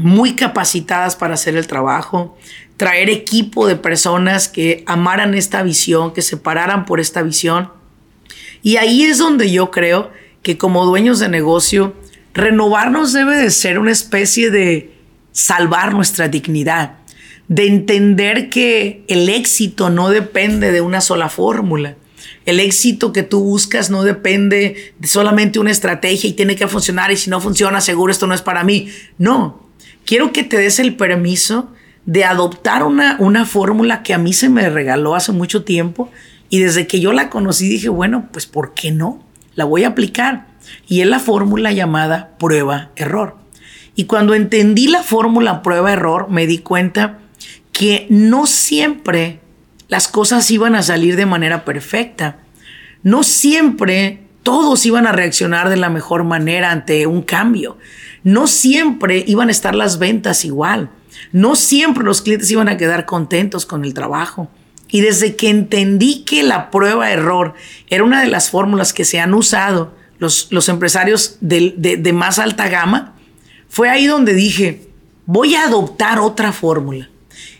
muy 0.00 0.34
capacitadas 0.34 1.16
para 1.16 1.34
hacer 1.34 1.56
el 1.56 1.66
trabajo, 1.66 2.36
traer 2.76 3.10
equipo 3.10 3.66
de 3.66 3.76
personas 3.76 4.48
que 4.48 4.82
amaran 4.86 5.34
esta 5.34 5.62
visión, 5.62 6.12
que 6.12 6.22
se 6.22 6.36
pararan 6.36 6.86
por 6.86 7.00
esta 7.00 7.22
visión. 7.22 7.70
Y 8.62 8.76
ahí 8.76 9.04
es 9.04 9.18
donde 9.18 9.50
yo 9.50 9.70
creo 9.70 10.10
que 10.42 10.58
como 10.58 10.86
dueños 10.86 11.18
de 11.18 11.28
negocio, 11.28 11.94
renovarnos 12.34 13.12
debe 13.12 13.36
de 13.36 13.50
ser 13.50 13.78
una 13.78 13.92
especie 13.92 14.50
de 14.50 14.94
salvar 15.32 15.94
nuestra 15.94 16.28
dignidad 16.28 17.00
de 17.50 17.66
entender 17.66 18.48
que 18.48 19.04
el 19.08 19.28
éxito 19.28 19.90
no 19.90 20.08
depende 20.08 20.70
de 20.70 20.80
una 20.80 21.00
sola 21.00 21.28
fórmula. 21.28 21.96
El 22.46 22.60
éxito 22.60 23.12
que 23.12 23.24
tú 23.24 23.40
buscas 23.40 23.90
no 23.90 24.04
depende 24.04 24.94
de 24.96 25.08
solamente 25.08 25.58
una 25.58 25.72
estrategia 25.72 26.30
y 26.30 26.34
tiene 26.34 26.54
que 26.54 26.68
funcionar 26.68 27.10
y 27.10 27.16
si 27.16 27.28
no 27.28 27.40
funciona, 27.40 27.80
seguro 27.80 28.12
esto 28.12 28.28
no 28.28 28.34
es 28.34 28.42
para 28.42 28.62
mí. 28.62 28.88
No, 29.18 29.68
quiero 30.04 30.32
que 30.32 30.42
te 30.42 30.58
des 30.58 30.78
el 30.78 30.96
permiso 30.96 31.72
de 32.06 32.24
adoptar 32.24 32.82
una, 32.82 33.16
una 33.18 33.44
fórmula 33.44 34.02
que 34.02 34.14
a 34.14 34.18
mí 34.18 34.32
se 34.32 34.48
me 34.48 34.68
regaló 34.68 35.14
hace 35.14 35.32
mucho 35.32 35.64
tiempo 35.64 36.10
y 36.48 36.58
desde 36.58 36.86
que 36.86 37.00
yo 37.00 37.12
la 37.12 37.30
conocí 37.30 37.68
dije, 37.68 37.88
bueno, 37.88 38.28
pues 38.32 38.46
¿por 38.46 38.74
qué 38.74 38.90
no? 38.90 39.24
La 39.54 39.64
voy 39.64 39.84
a 39.84 39.88
aplicar. 39.88 40.48
Y 40.86 41.00
es 41.00 41.06
la 41.06 41.20
fórmula 41.20 41.72
llamada 41.72 42.36
prueba-error. 42.38 43.36
Y 43.94 44.04
cuando 44.04 44.34
entendí 44.34 44.88
la 44.88 45.02
fórmula 45.02 45.62
prueba-error, 45.62 46.28
me 46.28 46.46
di 46.46 46.58
cuenta 46.58 47.18
que 47.72 48.06
no 48.10 48.46
siempre 48.46 49.40
las 49.88 50.08
cosas 50.08 50.50
iban 50.50 50.74
a 50.74 50.82
salir 50.82 51.16
de 51.16 51.26
manera 51.26 51.64
perfecta. 51.64 52.38
No 53.02 53.22
siempre 53.22 54.20
todos 54.42 54.86
iban 54.86 55.06
a 55.06 55.12
reaccionar 55.12 55.68
de 55.68 55.76
la 55.76 55.90
mejor 55.90 56.24
manera 56.24 56.70
ante 56.70 57.06
un 57.06 57.22
cambio. 57.22 57.78
No 58.22 58.46
siempre 58.46 59.24
iban 59.26 59.48
a 59.48 59.52
estar 59.52 59.74
las 59.74 59.98
ventas 59.98 60.44
igual. 60.44 60.90
No 61.32 61.56
siempre 61.56 62.04
los 62.04 62.22
clientes 62.22 62.50
iban 62.50 62.68
a 62.68 62.76
quedar 62.76 63.06
contentos 63.06 63.66
con 63.66 63.84
el 63.84 63.94
trabajo. 63.94 64.50
Y 64.88 65.00
desde 65.00 65.36
que 65.36 65.48
entendí 65.48 66.24
que 66.24 66.42
la 66.42 66.70
prueba 66.70 67.10
error 67.10 67.54
era 67.88 68.04
una 68.04 68.22
de 68.22 68.28
las 68.28 68.50
fórmulas 68.50 68.92
que 68.92 69.04
se 69.04 69.20
han 69.20 69.34
usado 69.34 69.94
los, 70.18 70.48
los 70.50 70.68
empresarios 70.68 71.36
de, 71.40 71.74
de 71.76 72.12
más 72.12 72.38
alta 72.38 72.68
gama, 72.68 73.14
fue 73.68 73.88
ahí 73.88 74.06
donde 74.06 74.34
dije, 74.34 74.88
voy 75.26 75.54
a 75.54 75.64
adoptar 75.64 76.18
otra 76.18 76.52
fórmula. 76.52 77.08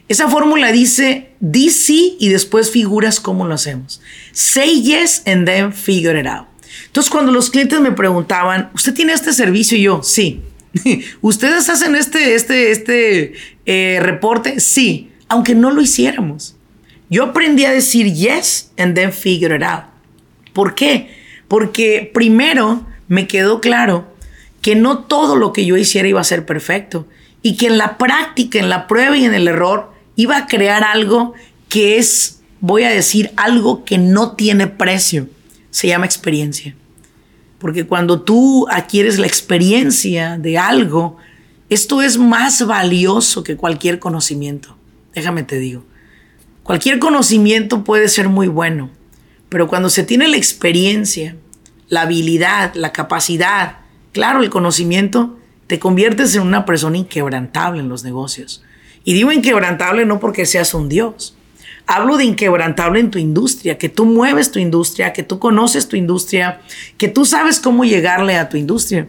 Esa 0.09 0.29
fórmula 0.29 0.73
dice, 0.73 1.31
di 1.39 1.71
sí 1.71 2.17
y 2.19 2.31
después 2.31 2.73
figuras 2.73 3.21
cómo 3.21 3.47
lo 3.47 3.55
hacemos. 3.55 4.01
Say 4.33 4.83
yes 4.83 5.23
and 5.25 5.47
then 5.47 5.73
figure 5.73 6.19
it 6.19 6.27
out. 6.27 6.49
Entonces, 6.87 7.11
cuando 7.11 7.31
los 7.31 7.49
clientes 7.49 7.81
me 7.81 7.93
preguntaban, 7.93 8.71
¿usted 8.75 8.93
tiene 8.93 9.13
este 9.13 9.33
servicio? 9.33 9.79
Y 9.79 9.83
yo, 9.83 10.03
sí. 10.03 10.43
¿Ustedes 11.21 11.69
hacen 11.69 11.95
este, 11.95 12.35
este, 12.35 12.71
este 12.71 13.33
eh, 13.67 13.99
reporte? 14.01 14.61
Sí, 14.61 15.11
aunque 15.29 15.55
no 15.55 15.71
lo 15.71 15.81
hiciéramos. 15.81 16.57
Yo 17.09 17.25
aprendí 17.25 17.65
a 17.65 17.73
decir 17.73 18.13
yes 18.13 18.71
and 18.79 18.95
then 18.95 19.13
figure 19.13 19.55
it 19.57 19.63
out. 19.63 19.85
¿Por 20.53 20.75
qué? 20.75 21.11
Porque 21.49 22.11
primero 22.13 22.87
me 23.09 23.27
quedó 23.27 23.61
claro 23.61 24.15
que 24.63 24.77
no 24.77 25.05
todo 25.05 25.37
lo 25.37 25.53
que 25.53 25.65
yo 25.65 25.77
hiciera 25.77 26.09
iba 26.09 26.21
a 26.21 26.25
ser 26.25 26.47
perfecto 26.47 27.09
y 27.43 27.57
que 27.57 27.67
en 27.67 27.79
la 27.79 27.99
práctica, 27.99 28.59
en 28.59 28.69
la 28.69 28.87
prueba 28.87 29.17
y 29.17 29.25
en 29.25 29.35
el 29.35 29.49
error, 29.49 29.93
iba 30.17 30.37
a 30.37 30.47
crear 30.47 30.85
algo 30.85 31.35
que 31.69 31.99
es, 31.99 32.41
voy 32.61 32.85
a 32.85 32.91
decir, 32.91 33.33
algo 33.37 33.85
que 33.85 33.99
no 33.99 34.37
tiene 34.37 34.67
precio. 34.67 35.29
Se 35.71 35.89
llama 35.89 36.07
experiencia. 36.07 36.75
Porque 37.61 37.87
cuando 37.87 38.23
tú 38.23 38.67
adquieres 38.69 39.19
la 39.19 39.27
experiencia 39.27 40.39
de 40.39 40.59
algo, 40.59 41.19
esto 41.69 42.03
es 42.03 42.19
más 42.19 42.67
valioso 42.67 43.45
que 43.45 43.57
cualquier 43.57 44.01
conocimiento. 44.01 44.77
Déjame 45.15 45.45
te 45.45 45.61
digo. 45.61 45.85
Cualquier 46.65 46.99
conocimiento 46.99 47.85
puede 47.85 48.09
ser 48.09 48.29
muy 48.29 48.49
bueno, 48.49 48.91
pero 49.49 49.69
cuando 49.69 49.91
se 49.91 50.03
tiene 50.03 50.27
la 50.27 50.37
experiencia, 50.37 51.37
la 51.89 52.03
habilidad, 52.03 52.75
la 52.75 52.93
capacidad, 52.93 53.79
claro, 54.13 54.43
el 54.43 54.51
conocimiento, 54.51 55.39
te 55.67 55.79
conviertes 55.79 56.35
en 56.35 56.43
una 56.43 56.65
persona 56.65 56.97
inquebrantable 56.97 57.81
en 57.81 57.89
los 57.89 58.05
negocios. 58.05 58.63
Y 59.05 59.13
digo 59.13 59.33
inquebrantable 59.33 60.07
no 60.07 60.19
porque 60.19 60.47
seas 60.47 60.75
un 60.75 60.89
Dios. 60.89 61.37
Hablo 61.87 62.17
de 62.17 62.25
inquebrantable 62.25 63.01
en 63.01 63.11
tu 63.11 63.19
industria, 63.19 63.79
que 63.79 63.89
tú 63.89 64.05
mueves 64.05 64.51
tu 64.51 64.59
industria, 64.59 65.13
que 65.13 65.23
tú 65.23 65.39
conoces 65.39 65.89
tu 65.89 65.97
industria, 65.97 66.61
que 66.99 67.09
tú 67.09 67.25
sabes 67.25 67.61
cómo 67.61 67.85
llegarle 67.85 68.37
a 68.37 68.49
tu 68.49 68.57
industria. 68.57 69.09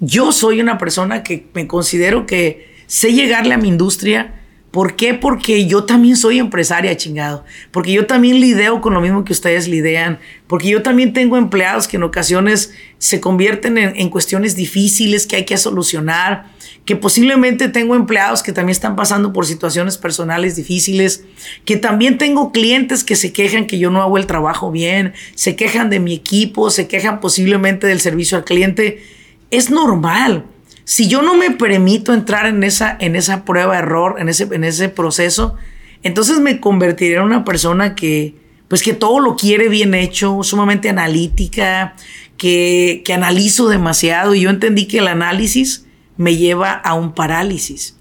Yo 0.00 0.32
soy 0.32 0.60
una 0.60 0.78
persona 0.78 1.22
que 1.22 1.46
me 1.54 1.66
considero 1.66 2.26
que 2.26 2.74
sé 2.86 3.12
llegarle 3.12 3.54
a 3.54 3.58
mi 3.58 3.68
industria 3.68 4.38
¿Por 4.70 4.96
qué? 4.96 5.14
Porque 5.14 5.66
yo 5.66 5.84
también 5.84 6.16
soy 6.16 6.38
empresaria, 6.38 6.94
chingado. 6.96 7.44
Porque 7.70 7.92
yo 7.92 8.06
también 8.06 8.38
lideo 8.38 8.82
con 8.82 8.92
lo 8.92 9.00
mismo 9.00 9.24
que 9.24 9.32
ustedes 9.32 9.66
lidean. 9.66 10.18
Porque 10.46 10.68
yo 10.68 10.82
también 10.82 11.14
tengo 11.14 11.38
empleados 11.38 11.88
que 11.88 11.96
en 11.96 12.02
ocasiones 12.02 12.74
se 12.98 13.18
convierten 13.18 13.78
en, 13.78 13.96
en, 13.96 14.10
cuestiones 14.10 14.56
difíciles 14.56 15.26
que 15.26 15.36
hay 15.36 15.44
que 15.46 15.56
solucionar. 15.56 16.50
Que 16.88 16.96
posiblemente 16.96 17.68
tengo 17.68 17.94
empleados 17.94 18.42
que 18.42 18.54
también 18.54 18.72
están 18.72 18.96
pasando 18.96 19.34
por 19.34 19.44
situaciones 19.44 19.98
personales 19.98 20.56
difíciles. 20.56 21.24
Que 21.66 21.76
también 21.76 22.16
tengo 22.16 22.50
clientes 22.50 23.04
que 23.04 23.14
se 23.14 23.30
quejan 23.30 23.66
que 23.66 23.78
yo 23.78 23.90
no 23.90 24.00
hago 24.00 24.16
el 24.16 24.24
trabajo 24.24 24.70
bien. 24.70 25.12
Se 25.34 25.54
quejan 25.54 25.90
de 25.90 26.00
mi 26.00 26.14
equipo. 26.14 26.70
Se 26.70 26.88
quejan 26.88 27.20
posiblemente 27.20 27.86
del 27.86 28.00
servicio 28.00 28.38
al 28.38 28.44
cliente. 28.44 29.02
Es 29.50 29.70
normal 29.70 30.46
si 30.88 31.06
yo 31.06 31.20
no 31.20 31.34
me 31.34 31.50
permito 31.50 32.14
entrar 32.14 32.46
en 32.46 32.64
esa, 32.64 32.96
en 32.98 33.14
esa 33.14 33.44
prueba 33.44 33.76
error, 33.76 34.16
en 34.18 34.30
ese, 34.30 34.44
en 34.50 34.64
ese 34.64 34.88
proceso, 34.88 35.54
entonces 36.02 36.40
me 36.40 36.60
convertiré 36.60 37.16
en 37.16 37.24
una 37.24 37.44
persona 37.44 37.94
que, 37.94 38.36
pues 38.68 38.82
que 38.82 38.94
todo 38.94 39.20
lo 39.20 39.36
quiere 39.36 39.68
bien 39.68 39.92
hecho, 39.92 40.42
sumamente 40.42 40.88
analítica, 40.88 41.94
que, 42.38 43.02
que 43.04 43.12
analizo 43.12 43.68
demasiado. 43.68 44.34
Y 44.34 44.40
yo 44.40 44.48
entendí 44.48 44.86
que 44.86 45.00
el 45.00 45.08
análisis 45.08 45.84
me 46.18 46.36
lleva 46.36 46.72
a 46.72 46.92
un 46.92 47.14
parálisis. 47.14 47.96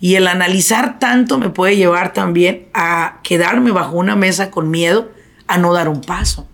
Y 0.00 0.14
el 0.14 0.28
analizar 0.28 1.00
tanto 1.00 1.38
me 1.38 1.50
puede 1.50 1.76
llevar 1.76 2.12
también 2.12 2.68
a 2.74 3.20
quedarme 3.24 3.72
bajo 3.72 3.96
una 3.96 4.14
mesa 4.14 4.50
con 4.50 4.70
miedo 4.70 5.10
a 5.48 5.58
no 5.58 5.72
dar 5.72 5.88
un 5.88 6.00
paso. 6.00 6.48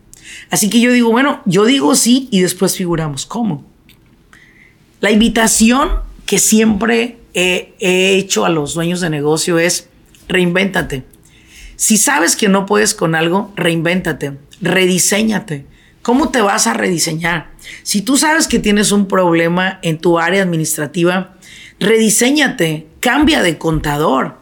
Así 0.51 0.71
que 0.71 0.81
yo 0.81 0.93
digo, 0.93 1.11
bueno, 1.11 1.43
yo 1.45 1.65
digo 1.65 1.95
sí 1.95 2.29
y 2.31 2.41
después 2.41 2.77
figuramos 2.77 3.27
cómo. 3.27 3.65
La 5.01 5.11
invitación 5.11 5.91
que 6.27 6.39
siempre 6.39 7.19
he, 7.35 7.75
hecho 7.81 8.45
a 8.45 8.51
los 8.51 8.75
dueños 8.75 9.01
de 9.01 9.11
negocio 9.11 9.59
es 9.59 9.89
reinvéntate. 10.29 11.05
Si 11.77 11.97
sabes 11.97 12.37
que 12.37 12.49
no 12.49 12.67
puedes 12.67 12.95
con 12.95 13.15
algo, 13.15 13.53
reinvéntate, 13.57 14.39
rediseñate. 14.61 15.65
¿Cómo 16.03 16.31
te 16.31 16.41
vas 16.41 16.67
a 16.67 16.75
rediseñar? 16.75 17.53
Si 17.83 18.03
tú 18.03 18.17
sabes 18.17 18.49
que 18.49 18.59
tienes 18.59 18.93
un 18.93 19.09
problema 19.09 19.79
en 19.83 19.99
tu 19.99 20.19
área 20.19 20.43
administrativa, 20.43 21.37
rediseñate, 21.79 22.87
cambia 23.01 23.43
de 23.43 23.59
contador, 23.59 24.39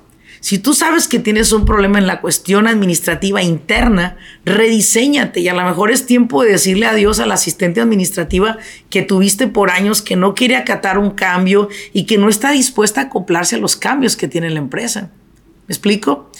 si 0.47 0.59
tú 0.59 0.75
sabes 0.75 1.09
que 1.09 1.19
tienes 1.19 1.51
un 1.51 1.65
problema 1.65 1.99
en 1.99 2.07
la 2.07 2.21
cuestión 2.21 2.69
administrativa 2.69 3.43
interna, 3.43 4.17
rediseñate 4.45 5.41
y 5.41 5.49
a 5.49 5.55
lo 5.55 5.65
mejor 5.65 5.91
es 5.91 6.07
tiempo 6.07 6.45
de 6.45 6.53
decirle 6.53 6.87
adiós 6.87 7.19
a 7.19 7.27
la 7.27 7.35
asistente 7.35 7.81
administrativa 7.81 8.59
que 8.89 9.03
tuviste 9.03 9.49
por 9.49 9.71
años, 9.71 10.03
que 10.03 10.15
no 10.15 10.37
quiere 10.37 10.55
acatar 10.55 10.99
un 10.99 11.11
cambio 11.11 11.69
y 11.93 12.05
que 12.05 12.17
no 12.17 12.29
está 12.29 12.53
dispuesta 12.53 13.01
a 13.01 13.05
acoplarse 13.05 13.57
a 13.57 13.59
los 13.59 13.75
cambios 13.75 14.17
que 14.17 14.29
tiene 14.29 14.51
la 14.51 14.61
empresa. 14.61 15.11
¿Me 15.67 15.73
explico? 15.73 16.31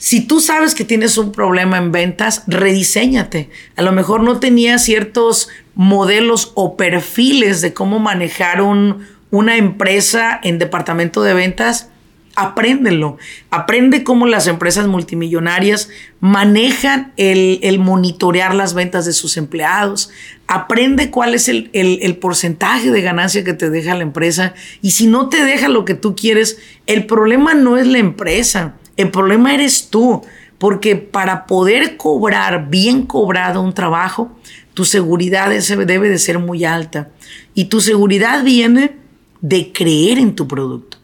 Si 0.00 0.22
tú 0.22 0.40
sabes 0.40 0.74
que 0.74 0.86
tienes 0.86 1.18
un 1.18 1.30
problema 1.30 1.76
en 1.76 1.92
ventas, 1.92 2.44
rediseñate. 2.46 3.50
A 3.76 3.82
lo 3.82 3.92
mejor 3.92 4.22
no 4.22 4.40
tenías 4.40 4.82
ciertos 4.82 5.50
modelos 5.74 6.52
o 6.54 6.78
perfiles 6.78 7.60
de 7.60 7.74
cómo 7.74 7.98
manejar 7.98 8.62
una 8.62 9.56
empresa 9.58 10.40
en 10.42 10.58
departamento 10.58 11.22
de 11.22 11.34
ventas 11.34 11.90
apréndelo. 12.34 13.18
Aprende 13.50 14.02
cómo 14.02 14.26
las 14.26 14.46
empresas 14.46 14.86
multimillonarias 14.86 15.90
manejan 16.20 17.12
el, 17.18 17.78
monitorear 17.78 18.54
las 18.54 18.72
ventas 18.72 19.04
de 19.04 19.12
sus 19.12 19.36
empleados. 19.36 20.10
Aprende 20.46 21.10
cuál 21.10 21.34
es 21.34 21.50
el, 21.50 21.68
el, 21.74 22.16
porcentaje 22.16 22.90
de 22.90 23.02
ganancia 23.02 23.44
que 23.44 23.52
te 23.52 23.68
deja 23.68 23.94
la 23.94 24.02
empresa. 24.02 24.54
Y 24.80 24.92
si 24.92 25.06
no 25.06 25.28
te 25.28 25.44
deja 25.44 25.68
lo 25.68 25.84
que 25.84 25.94
tú 25.94 26.16
quieres, 26.16 26.56
el 26.86 27.04
problema 27.04 27.52
no 27.52 27.76
es 27.76 27.86
la 27.86 27.98
empresa, 27.98 28.76
el 29.00 29.10
problema 29.10 29.54
eres 29.54 29.88
tú. 29.90 30.22
Porque 30.58 30.94
para 30.96 31.46
poder 31.46 31.96
cobrar 31.96 32.68
bien 32.68 33.06
cobrado 33.06 33.62
un 33.62 33.72
trabajo, 33.72 34.30
tu 34.74 34.84
seguridad 34.84 35.48
debe 35.48 36.10
de 36.10 36.18
ser 36.18 36.38
muy 36.38 36.64
alta. 36.66 37.08
Y 37.54 37.66
tu 37.66 37.80
seguridad 37.80 38.44
viene 38.44 38.96
de 39.40 39.72
creer 39.72 40.18
en 40.18 40.34
tu 40.34 40.46
producto 40.46 41.00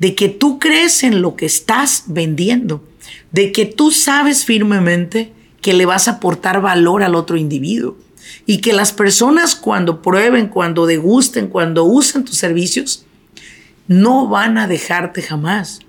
de 0.00 0.14
que 0.14 0.28
tú 0.30 0.58
crees 0.58 1.04
en 1.04 1.22
lo 1.22 1.36
que 1.36 1.46
estás 1.46 2.04
vendiendo, 2.06 2.82
de 3.30 3.52
que 3.52 3.66
tú 3.66 3.92
sabes 3.92 4.44
firmemente 4.44 5.32
que 5.60 5.74
le 5.74 5.86
vas 5.86 6.08
a 6.08 6.12
aportar 6.12 6.62
valor 6.62 7.02
al 7.02 7.14
otro 7.14 7.36
individuo 7.36 7.96
y 8.46 8.62
que 8.62 8.72
las 8.72 8.92
personas 8.92 9.54
cuando 9.54 10.00
prueben, 10.00 10.48
cuando 10.48 10.86
degusten, 10.86 11.48
cuando 11.48 11.84
usen 11.84 12.24
tus 12.24 12.38
servicios, 12.38 13.04
no 13.88 14.26
van 14.26 14.56
a 14.56 14.66
dejarte 14.66 15.20
jamás. 15.20 15.80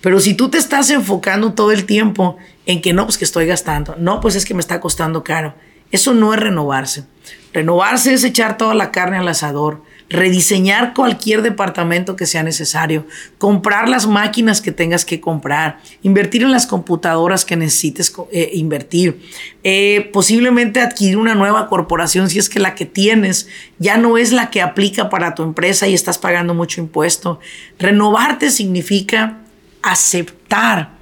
Pero 0.00 0.20
si 0.20 0.34
tú 0.34 0.48
te 0.48 0.58
estás 0.58 0.90
enfocando 0.90 1.54
todo 1.54 1.72
el 1.72 1.86
tiempo 1.86 2.36
en 2.66 2.80
que 2.80 2.92
no, 2.92 3.04
pues 3.04 3.18
que 3.18 3.24
estoy 3.24 3.46
gastando, 3.46 3.96
no, 3.98 4.20
pues 4.20 4.34
es 4.34 4.44
que 4.44 4.54
me 4.54 4.60
está 4.60 4.80
costando 4.80 5.24
caro, 5.24 5.54
eso 5.90 6.14
no 6.14 6.32
es 6.34 6.40
renovarse. 6.40 7.04
Renovarse 7.52 8.14
es 8.14 8.24
echar 8.24 8.56
toda 8.56 8.74
la 8.74 8.92
carne 8.92 9.18
al 9.18 9.26
asador, 9.26 9.82
rediseñar 10.08 10.92
cualquier 10.92 11.42
departamento 11.42 12.16
que 12.16 12.26
sea 12.26 12.42
necesario, 12.42 13.06
comprar 13.38 13.88
las 13.88 14.06
máquinas 14.06 14.60
que 14.60 14.72
tengas 14.72 15.04
que 15.04 15.20
comprar, 15.20 15.80
invertir 16.02 16.42
en 16.42 16.50
las 16.50 16.66
computadoras 16.66 17.44
que 17.44 17.56
necesites 17.56 18.12
eh, 18.32 18.50
invertir, 18.54 19.20
eh, 19.62 20.10
posiblemente 20.12 20.80
adquirir 20.80 21.16
una 21.16 21.34
nueva 21.34 21.68
corporación 21.68 22.28
si 22.28 22.40
es 22.40 22.48
que 22.48 22.58
la 22.58 22.74
que 22.74 22.86
tienes 22.86 23.48
ya 23.78 23.96
no 23.96 24.18
es 24.18 24.32
la 24.32 24.50
que 24.50 24.62
aplica 24.62 25.08
para 25.10 25.34
tu 25.34 25.44
empresa 25.44 25.86
y 25.86 25.94
estás 25.94 26.18
pagando 26.18 26.54
mucho 26.54 26.80
impuesto. 26.80 27.38
Renovarte 27.78 28.50
significa 28.50 29.39
aceptar 29.82 30.92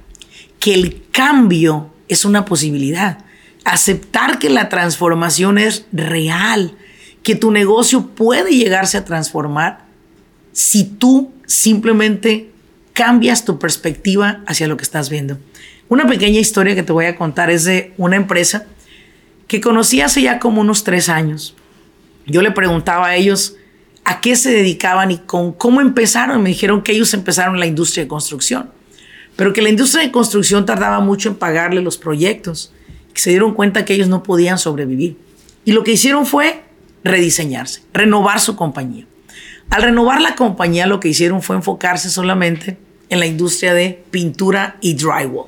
que 0.59 0.73
el 0.73 1.03
cambio 1.11 1.91
es 2.07 2.25
una 2.25 2.45
posibilidad, 2.45 3.19
aceptar 3.65 4.39
que 4.39 4.49
la 4.49 4.69
transformación 4.69 5.57
es 5.57 5.85
real 5.91 6.75
que 7.23 7.35
tu 7.35 7.51
negocio 7.51 8.07
puede 8.07 8.51
llegarse 8.51 8.97
a 8.97 9.05
transformar 9.05 9.85
si 10.51 10.83
tú 10.83 11.31
simplemente 11.45 12.49
cambias 12.93 13.45
tu 13.45 13.59
perspectiva 13.59 14.41
hacia 14.45 14.67
lo 14.67 14.77
que 14.77 14.83
estás 14.83 15.09
viendo. 15.09 15.37
Una 15.87 16.07
pequeña 16.07 16.39
historia 16.39 16.75
que 16.75 16.83
te 16.83 16.93
voy 16.93 17.05
a 17.05 17.15
contar 17.15 17.49
es 17.49 17.63
de 17.63 17.93
una 17.97 18.15
empresa 18.15 18.65
que 19.47 19.61
conocí 19.61 20.01
hace 20.01 20.21
ya 20.21 20.39
como 20.39 20.61
unos 20.61 20.83
tres 20.83 21.09
años. 21.09 21.55
Yo 22.25 22.41
le 22.41 22.51
preguntaba 22.51 23.07
a 23.07 23.15
ellos 23.15 23.55
a 24.05 24.21
qué 24.21 24.35
se 24.35 24.51
dedicaban 24.51 25.11
y 25.11 25.17
con 25.19 25.53
cómo 25.53 25.81
empezaron. 25.81 26.41
Me 26.41 26.49
dijeron 26.49 26.81
que 26.81 26.93
ellos 26.93 27.13
empezaron 27.13 27.59
la 27.59 27.65
industria 27.65 28.03
de 28.03 28.07
construcción, 28.07 28.71
pero 29.35 29.53
que 29.53 29.61
la 29.61 29.69
industria 29.69 30.03
de 30.03 30.11
construcción 30.11 30.65
tardaba 30.65 30.99
mucho 30.99 31.29
en 31.29 31.35
pagarle 31.35 31.81
los 31.81 31.97
proyectos, 31.97 32.73
que 33.13 33.21
se 33.21 33.29
dieron 33.31 33.53
cuenta 33.53 33.85
que 33.85 33.93
ellos 33.93 34.07
no 34.07 34.23
podían 34.23 34.57
sobrevivir. 34.57 35.17
Y 35.65 35.71
lo 35.71 35.83
que 35.83 35.91
hicieron 35.91 36.25
fue 36.25 36.63
rediseñarse, 37.03 37.83
renovar 37.93 38.39
su 38.39 38.55
compañía. 38.55 39.05
Al 39.69 39.83
renovar 39.83 40.21
la 40.21 40.35
compañía 40.35 40.87
lo 40.87 40.99
que 40.99 41.09
hicieron 41.09 41.41
fue 41.41 41.55
enfocarse 41.55 42.09
solamente 42.09 42.77
en 43.09 43.19
la 43.19 43.27
industria 43.27 43.73
de 43.73 44.03
pintura 44.09 44.77
y 44.81 44.95
drywall. 44.95 45.47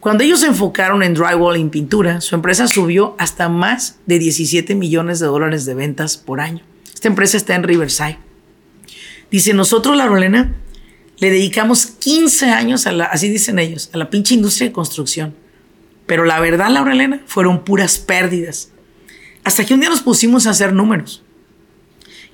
Cuando 0.00 0.22
ellos 0.24 0.40
se 0.40 0.46
enfocaron 0.46 1.02
en 1.02 1.14
drywall 1.14 1.56
y 1.56 1.60
en 1.60 1.70
pintura, 1.70 2.20
su 2.20 2.34
empresa 2.34 2.68
subió 2.68 3.16
hasta 3.18 3.48
más 3.48 3.98
de 4.06 4.18
17 4.18 4.74
millones 4.74 5.18
de 5.18 5.26
dólares 5.26 5.64
de 5.64 5.74
ventas 5.74 6.16
por 6.16 6.40
año. 6.40 6.62
Esta 6.96 7.08
empresa 7.08 7.36
está 7.36 7.54
en 7.54 7.62
Riverside. 7.62 8.16
Dice, 9.30 9.52
nosotros, 9.52 9.98
la 9.98 10.06
Rolena, 10.06 10.56
le 11.18 11.28
dedicamos 11.28 11.84
15 11.84 12.46
años 12.46 12.86
a 12.86 12.92
la, 12.92 13.04
así 13.04 13.28
dicen 13.28 13.58
ellos, 13.58 13.90
a 13.92 13.98
la 13.98 14.08
pinche 14.08 14.32
industria 14.32 14.68
de 14.68 14.72
construcción. 14.72 15.34
Pero 16.06 16.24
la 16.24 16.40
verdad, 16.40 16.70
Laura 16.70 16.94
Elena, 16.94 17.20
fueron 17.26 17.64
puras 17.64 17.98
pérdidas. 17.98 18.70
Hasta 19.44 19.66
que 19.66 19.74
un 19.74 19.80
día 19.80 19.90
nos 19.90 20.00
pusimos 20.00 20.46
a 20.46 20.50
hacer 20.52 20.72
números 20.72 21.22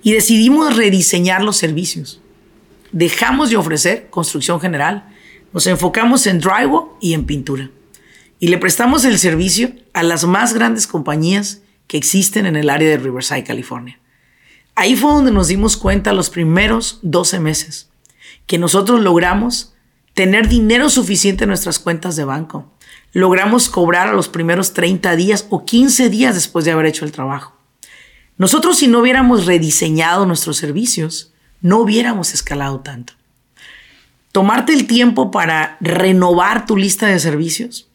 y 0.00 0.12
decidimos 0.12 0.76
rediseñar 0.76 1.42
los 1.42 1.56
servicios. 1.56 2.20
Dejamos 2.92 3.50
de 3.50 3.56
ofrecer 3.56 4.10
construcción 4.10 4.60
general, 4.60 5.08
nos 5.52 5.66
enfocamos 5.66 6.28
en 6.28 6.38
drywall 6.38 6.90
y 7.00 7.14
en 7.14 7.26
pintura. 7.26 7.68
Y 8.38 8.46
le 8.46 8.58
prestamos 8.58 9.04
el 9.06 9.18
servicio 9.18 9.72
a 9.92 10.04
las 10.04 10.22
más 10.22 10.54
grandes 10.54 10.86
compañías 10.86 11.62
que 11.88 11.96
existen 11.96 12.46
en 12.46 12.54
el 12.54 12.70
área 12.70 12.88
de 12.88 12.98
Riverside, 12.98 13.42
California. 13.42 13.98
Ahí 14.74 14.96
fue 14.96 15.12
donde 15.12 15.32
nos 15.32 15.48
dimos 15.48 15.76
cuenta 15.76 16.12
los 16.12 16.30
primeros 16.30 16.98
12 17.02 17.40
meses 17.40 17.90
que 18.46 18.58
nosotros 18.58 19.00
logramos 19.00 19.74
tener 20.14 20.48
dinero 20.48 20.90
suficiente 20.90 21.44
en 21.44 21.48
nuestras 21.48 21.78
cuentas 21.78 22.16
de 22.16 22.24
banco 22.24 22.72
logramos 23.12 23.68
cobrar 23.68 24.08
a 24.08 24.12
los 24.12 24.28
primeros 24.28 24.72
30 24.72 25.16
días 25.16 25.46
o 25.50 25.64
15 25.64 26.08
días 26.08 26.34
después 26.34 26.64
de 26.64 26.72
haber 26.72 26.86
hecho 26.86 27.04
el 27.04 27.12
trabajo. 27.12 27.56
Nosotros 28.38 28.78
si 28.78 28.88
no 28.88 29.00
hubiéramos 29.00 29.46
rediseñado 29.46 30.26
nuestros 30.26 30.56
servicios, 30.56 31.32
no 31.60 31.78
hubiéramos 31.78 32.34
escalado 32.34 32.80
tanto. 32.80 33.12
Tomarte 34.32 34.72
el 34.72 34.86
tiempo 34.86 35.30
para 35.30 35.76
renovar 35.80 36.64
tu 36.64 36.76
lista 36.76 37.06
de 37.06 37.20
servicios 37.20 37.88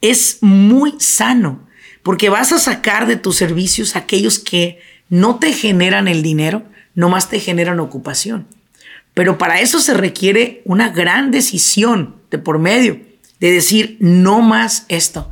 es 0.00 0.38
muy 0.40 0.94
sano 0.98 1.68
porque 2.02 2.30
vas 2.30 2.52
a 2.52 2.58
sacar 2.58 3.06
de 3.06 3.16
tus 3.16 3.36
servicios 3.36 3.94
aquellos 3.94 4.38
que 4.38 4.80
no 5.12 5.38
te 5.38 5.52
generan 5.52 6.08
el 6.08 6.22
dinero, 6.22 6.62
nomás 6.94 7.28
te 7.28 7.38
generan 7.38 7.80
ocupación. 7.80 8.46
Pero 9.12 9.36
para 9.36 9.60
eso 9.60 9.78
se 9.78 9.92
requiere 9.92 10.62
una 10.64 10.88
gran 10.88 11.30
decisión 11.30 12.16
de 12.30 12.38
por 12.38 12.58
medio, 12.58 12.98
de 13.38 13.50
decir, 13.50 13.98
no 14.00 14.40
más 14.40 14.86
esto. 14.88 15.30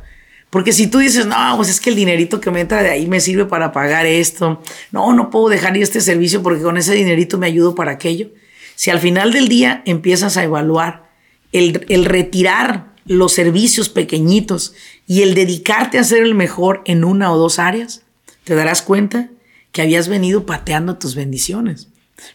Porque 0.51 0.71
si 0.71 0.85
tú 0.85 0.99
dices, 0.99 1.25
no, 1.25 1.35
pues 1.57 1.69
es 1.69 1.79
que 1.79 1.89
el 1.89 1.95
dinerito 1.95 2.39
que 2.39 2.51
me 2.51 2.61
entra 2.61 2.83
de 2.83 2.91
ahí 2.91 3.07
me 3.07 3.19
sirve 3.19 3.45
para 3.45 3.71
pagar 3.71 4.05
esto, 4.05 4.61
no, 4.91 5.13
no 5.13 5.31
puedo 5.31 5.49
dejar 5.49 5.75
ir 5.75 5.81
este 5.81 5.99
servicio 5.99 6.43
porque 6.43 6.61
con 6.61 6.77
ese 6.77 6.93
dinerito 6.93 7.39
me 7.39 7.47
ayudo 7.47 7.73
para 7.73 7.93
aquello. 7.93 8.29
Si 8.75 8.91
al 8.91 8.99
final 8.99 9.33
del 9.33 9.47
día 9.47 9.81
empiezas 9.87 10.37
a 10.37 10.43
evaluar 10.43 11.09
el, 11.53 11.87
el 11.89 12.05
retirar 12.05 12.93
los 13.07 13.33
servicios 13.33 13.89
pequeñitos 13.89 14.75
y 15.07 15.23
el 15.23 15.33
dedicarte 15.33 15.97
a 15.97 16.03
ser 16.03 16.21
el 16.21 16.35
mejor 16.35 16.83
en 16.85 17.03
una 17.03 17.33
o 17.33 17.37
dos 17.39 17.57
áreas, 17.57 18.03
te 18.43 18.53
darás 18.53 18.83
cuenta 18.83 19.31
que 19.71 19.81
habías 19.81 20.07
venido 20.07 20.45
pateando 20.45 20.97
tus 20.97 21.15
bendiciones 21.15 21.89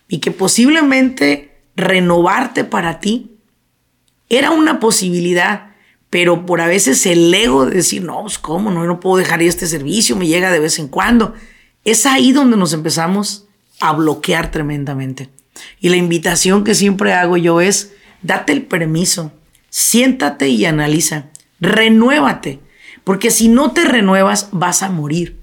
y 0.08 0.18
que 0.18 0.30
posiblemente 0.30 1.56
renovarte 1.76 2.64
para 2.64 3.00
ti 3.00 3.36
era 4.28 4.50
una 4.50 4.80
posibilidad, 4.80 5.74
pero 6.10 6.46
por 6.46 6.60
a 6.60 6.66
veces 6.66 7.06
el 7.06 7.32
ego 7.32 7.66
de 7.66 7.76
decir, 7.76 8.02
no, 8.02 8.22
pues 8.22 8.38
cómo, 8.38 8.70
no, 8.70 8.84
no 8.84 9.00
puedo 9.00 9.18
dejar 9.18 9.42
este 9.42 9.66
servicio, 9.66 10.16
me 10.16 10.26
llega 10.26 10.50
de 10.50 10.58
vez 10.58 10.78
en 10.78 10.88
cuando. 10.88 11.34
Es 11.84 12.06
ahí 12.06 12.32
donde 12.32 12.56
nos 12.56 12.72
empezamos 12.72 13.46
a 13.80 13.92
bloquear 13.92 14.50
tremendamente. 14.50 15.30
Y 15.80 15.90
la 15.90 15.96
invitación 15.96 16.64
que 16.64 16.74
siempre 16.74 17.12
hago 17.12 17.36
yo 17.36 17.60
es, 17.60 17.92
date 18.22 18.52
el 18.52 18.62
permiso, 18.62 19.32
siéntate 19.70 20.48
y 20.48 20.64
analiza, 20.64 21.26
renuévate, 21.60 22.60
porque 23.04 23.30
si 23.30 23.48
no 23.48 23.72
te 23.72 23.84
renuevas 23.84 24.48
vas 24.52 24.82
a 24.82 24.90
morir 24.90 25.35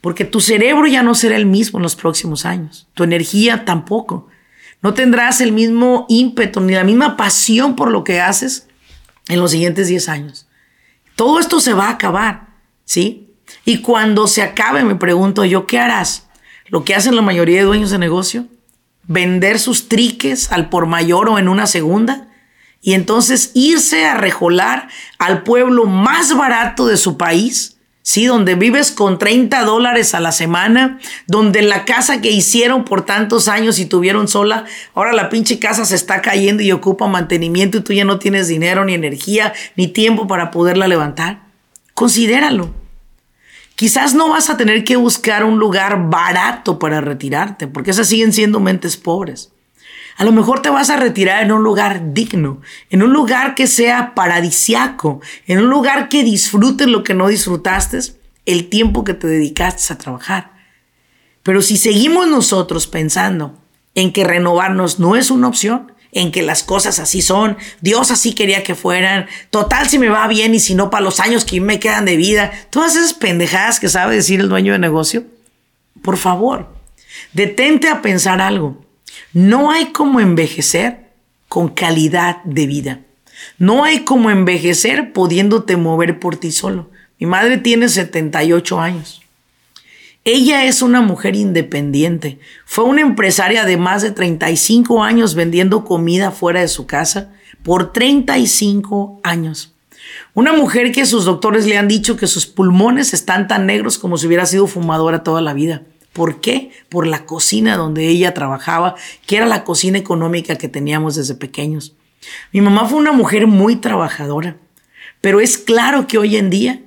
porque 0.00 0.24
tu 0.24 0.40
cerebro 0.40 0.86
ya 0.86 1.02
no 1.02 1.14
será 1.14 1.36
el 1.36 1.46
mismo 1.46 1.78
en 1.78 1.82
los 1.82 1.96
próximos 1.96 2.44
años, 2.46 2.88
tu 2.94 3.04
energía 3.04 3.64
tampoco. 3.64 4.28
No 4.80 4.94
tendrás 4.94 5.40
el 5.40 5.52
mismo 5.52 6.06
ímpetu 6.08 6.60
ni 6.60 6.74
la 6.74 6.84
misma 6.84 7.16
pasión 7.16 7.74
por 7.74 7.90
lo 7.90 8.04
que 8.04 8.20
haces 8.20 8.68
en 9.26 9.40
los 9.40 9.50
siguientes 9.50 9.88
10 9.88 10.08
años. 10.08 10.46
Todo 11.16 11.40
esto 11.40 11.60
se 11.60 11.74
va 11.74 11.86
a 11.86 11.92
acabar, 11.92 12.50
¿sí? 12.84 13.34
Y 13.64 13.78
cuando 13.78 14.28
se 14.28 14.42
acabe, 14.42 14.84
me 14.84 14.94
pregunto 14.94 15.44
yo, 15.44 15.66
¿qué 15.66 15.80
harás? 15.80 16.28
Lo 16.68 16.84
que 16.84 16.94
hacen 16.94 17.16
la 17.16 17.22
mayoría 17.22 17.58
de 17.58 17.64
dueños 17.64 17.90
de 17.90 17.98
negocio, 17.98 18.46
vender 19.02 19.58
sus 19.58 19.88
triques 19.88 20.52
al 20.52 20.68
por 20.68 20.86
mayor 20.86 21.28
o 21.28 21.38
en 21.38 21.48
una 21.48 21.66
segunda, 21.66 22.28
y 22.80 22.94
entonces 22.94 23.50
irse 23.54 24.06
a 24.06 24.14
rejolar 24.14 24.88
al 25.18 25.42
pueblo 25.42 25.86
más 25.86 26.36
barato 26.36 26.86
de 26.86 26.96
su 26.96 27.16
país 27.16 27.77
¿sí? 28.08 28.24
Donde 28.24 28.54
vives 28.54 28.90
con 28.90 29.18
30 29.18 29.64
dólares 29.64 30.14
a 30.14 30.20
la 30.20 30.32
semana, 30.32 30.98
donde 31.26 31.60
la 31.60 31.84
casa 31.84 32.22
que 32.22 32.30
hicieron 32.30 32.86
por 32.86 33.04
tantos 33.04 33.48
años 33.48 33.78
y 33.78 33.84
tuvieron 33.84 34.28
sola, 34.28 34.64
ahora 34.94 35.12
la 35.12 35.28
pinche 35.28 35.58
casa 35.58 35.84
se 35.84 35.94
está 35.94 36.22
cayendo 36.22 36.62
y 36.62 36.72
ocupa 36.72 37.06
mantenimiento 37.06 37.76
y 37.76 37.80
tú 37.82 37.92
ya 37.92 38.06
no 38.06 38.18
tienes 38.18 38.48
dinero, 38.48 38.86
ni 38.86 38.94
energía, 38.94 39.52
ni 39.76 39.88
tiempo 39.88 40.26
para 40.26 40.50
poderla 40.50 40.88
levantar. 40.88 41.42
Considéralo. 41.92 42.72
Quizás 43.74 44.14
no 44.14 44.30
vas 44.30 44.48
a 44.48 44.56
tener 44.56 44.84
que 44.84 44.96
buscar 44.96 45.44
un 45.44 45.58
lugar 45.58 46.08
barato 46.08 46.78
para 46.78 47.02
retirarte, 47.02 47.66
porque 47.66 47.90
esas 47.90 48.08
siguen 48.08 48.32
siendo 48.32 48.58
mentes 48.58 48.96
pobres. 48.96 49.52
A 50.18 50.24
lo 50.24 50.32
mejor 50.32 50.62
te 50.62 50.68
vas 50.68 50.90
a 50.90 50.96
retirar 50.96 51.44
en 51.44 51.52
un 51.52 51.62
lugar 51.62 52.12
digno, 52.12 52.60
en 52.90 53.04
un 53.04 53.12
lugar 53.12 53.54
que 53.54 53.68
sea 53.68 54.16
paradisiaco, 54.16 55.20
en 55.46 55.60
un 55.60 55.70
lugar 55.70 56.08
que 56.08 56.24
disfrutes 56.24 56.88
lo 56.88 57.04
que 57.04 57.14
no 57.14 57.28
disfrutaste 57.28 58.00
el 58.44 58.68
tiempo 58.68 59.04
que 59.04 59.14
te 59.14 59.28
dedicaste 59.28 59.92
a 59.92 59.98
trabajar. 59.98 60.50
Pero 61.44 61.62
si 61.62 61.76
seguimos 61.76 62.26
nosotros 62.26 62.88
pensando 62.88 63.56
en 63.94 64.12
que 64.12 64.24
renovarnos 64.24 64.98
no 64.98 65.14
es 65.14 65.30
una 65.30 65.46
opción, 65.46 65.92
en 66.10 66.32
que 66.32 66.42
las 66.42 66.64
cosas 66.64 66.98
así 66.98 67.22
son, 67.22 67.56
Dios 67.80 68.10
así 68.10 68.34
quería 68.34 68.64
que 68.64 68.74
fueran, 68.74 69.26
total 69.50 69.88
si 69.88 70.00
me 70.00 70.08
va 70.08 70.26
bien 70.26 70.52
y 70.52 70.58
si 70.58 70.74
no 70.74 70.90
para 70.90 71.04
los 71.04 71.20
años 71.20 71.44
que 71.44 71.60
me 71.60 71.78
quedan 71.78 72.06
de 72.06 72.16
vida, 72.16 72.50
todas 72.70 72.96
esas 72.96 73.14
pendejadas 73.14 73.78
que 73.78 73.88
sabe 73.88 74.16
decir 74.16 74.40
el 74.40 74.48
dueño 74.48 74.72
de 74.72 74.80
negocio, 74.80 75.24
por 76.02 76.16
favor, 76.16 76.74
detente 77.34 77.88
a 77.88 78.02
pensar 78.02 78.40
algo. 78.40 78.87
No 79.38 79.70
hay 79.70 79.92
como 79.92 80.18
envejecer 80.18 81.10
con 81.48 81.68
calidad 81.68 82.42
de 82.42 82.66
vida. 82.66 83.00
No 83.56 83.84
hay 83.84 84.00
como 84.00 84.30
envejecer 84.30 85.12
pudiéndote 85.12 85.76
mover 85.76 86.18
por 86.18 86.34
ti 86.34 86.50
solo. 86.50 86.90
Mi 87.20 87.28
madre 87.28 87.56
tiene 87.58 87.88
78 87.88 88.80
años. 88.80 89.22
Ella 90.24 90.64
es 90.64 90.82
una 90.82 91.02
mujer 91.02 91.36
independiente. 91.36 92.40
Fue 92.66 92.82
una 92.82 93.02
empresaria 93.02 93.64
de 93.64 93.76
más 93.76 94.02
de 94.02 94.10
35 94.10 95.04
años 95.04 95.36
vendiendo 95.36 95.84
comida 95.84 96.32
fuera 96.32 96.62
de 96.62 96.68
su 96.68 96.88
casa 96.88 97.30
por 97.62 97.92
35 97.92 99.20
años. 99.22 99.72
Una 100.34 100.52
mujer 100.52 100.90
que 100.90 101.06
sus 101.06 101.26
doctores 101.26 101.64
le 101.64 101.78
han 101.78 101.86
dicho 101.86 102.16
que 102.16 102.26
sus 102.26 102.46
pulmones 102.46 103.14
están 103.14 103.46
tan 103.46 103.66
negros 103.66 103.98
como 103.98 104.18
si 104.18 104.26
hubiera 104.26 104.46
sido 104.46 104.66
fumadora 104.66 105.22
toda 105.22 105.40
la 105.42 105.54
vida. 105.54 105.82
¿Por 106.18 106.40
qué? 106.40 106.72
Por 106.88 107.06
la 107.06 107.26
cocina 107.26 107.76
donde 107.76 108.08
ella 108.08 108.34
trabajaba, 108.34 108.96
que 109.24 109.36
era 109.36 109.46
la 109.46 109.62
cocina 109.62 109.98
económica 109.98 110.56
que 110.56 110.66
teníamos 110.68 111.14
desde 111.14 111.36
pequeños. 111.36 111.94
Mi 112.52 112.60
mamá 112.60 112.88
fue 112.88 112.98
una 112.98 113.12
mujer 113.12 113.46
muy 113.46 113.76
trabajadora, 113.76 114.56
pero 115.20 115.38
es 115.38 115.58
claro 115.58 116.08
que 116.08 116.18
hoy 116.18 116.36
en 116.36 116.50
día 116.50 116.82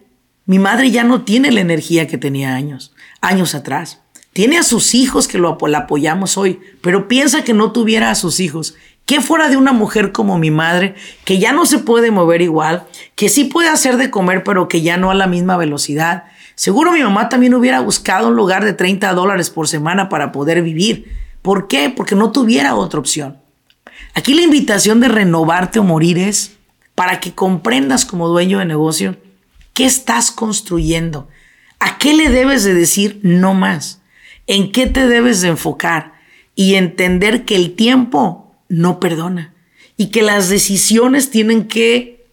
mi 0.45 0.59
madre 0.59 0.91
ya 0.91 1.05
no 1.05 1.21
tiene 1.21 1.49
la 1.49 1.61
energía 1.61 2.07
que 2.07 2.17
tenía 2.17 2.55
años, 2.55 2.93
años 3.21 3.55
atrás. 3.55 4.01
Tiene 4.33 4.57
a 4.57 4.63
sus 4.63 4.93
hijos 4.95 5.29
que 5.29 5.37
lo 5.37 5.57
la 5.65 5.77
apoyamos 5.77 6.37
hoy, 6.37 6.59
pero 6.81 7.07
piensa 7.07 7.45
que 7.45 7.53
no 7.53 7.71
tuviera 7.71 8.11
a 8.11 8.15
sus 8.15 8.41
hijos. 8.41 8.75
¿Qué 9.05 9.21
fuera 9.21 9.47
de 9.47 9.55
una 9.55 9.71
mujer 9.71 10.11
como 10.11 10.39
mi 10.39 10.51
madre, 10.51 10.95
que 11.23 11.39
ya 11.39 11.53
no 11.53 11.65
se 11.65 11.79
puede 11.79 12.11
mover 12.11 12.41
igual, 12.41 12.85
que 13.15 13.29
sí 13.29 13.45
puede 13.45 13.69
hacer 13.69 13.95
de 13.95 14.11
comer, 14.11 14.43
pero 14.43 14.67
que 14.67 14.81
ya 14.81 14.97
no 14.97 15.09
a 15.09 15.15
la 15.15 15.27
misma 15.27 15.55
velocidad, 15.55 16.25
Seguro 16.61 16.91
mi 16.91 17.01
mamá 17.01 17.27
también 17.27 17.55
hubiera 17.55 17.79
buscado 17.79 18.27
un 18.27 18.35
lugar 18.35 18.63
de 18.63 18.73
30 18.73 19.15
dólares 19.15 19.49
por 19.49 19.67
semana 19.67 20.09
para 20.09 20.31
poder 20.31 20.61
vivir. 20.61 21.11
¿Por 21.41 21.67
qué? 21.67 21.89
Porque 21.89 22.13
no 22.13 22.31
tuviera 22.31 22.75
otra 22.75 22.99
opción. 22.99 23.39
Aquí 24.13 24.35
la 24.35 24.43
invitación 24.43 24.99
de 24.99 25.07
renovarte 25.07 25.79
o 25.79 25.83
morir 25.83 26.19
es 26.19 26.51
para 26.93 27.19
que 27.19 27.33
comprendas 27.33 28.05
como 28.05 28.27
dueño 28.27 28.59
de 28.59 28.65
negocio 28.65 29.17
qué 29.73 29.85
estás 29.85 30.29
construyendo, 30.29 31.27
a 31.79 31.97
qué 31.97 32.13
le 32.13 32.29
debes 32.29 32.63
de 32.63 32.75
decir 32.75 33.19
no 33.23 33.55
más, 33.55 33.99
en 34.45 34.71
qué 34.71 34.85
te 34.85 35.07
debes 35.07 35.41
de 35.41 35.47
enfocar 35.47 36.13
y 36.53 36.75
entender 36.75 37.43
que 37.43 37.55
el 37.55 37.73
tiempo 37.73 38.55
no 38.69 38.99
perdona 38.99 39.55
y 39.97 40.11
que 40.11 40.21
las 40.21 40.49
decisiones 40.49 41.31
tienen 41.31 41.67
que 41.67 42.23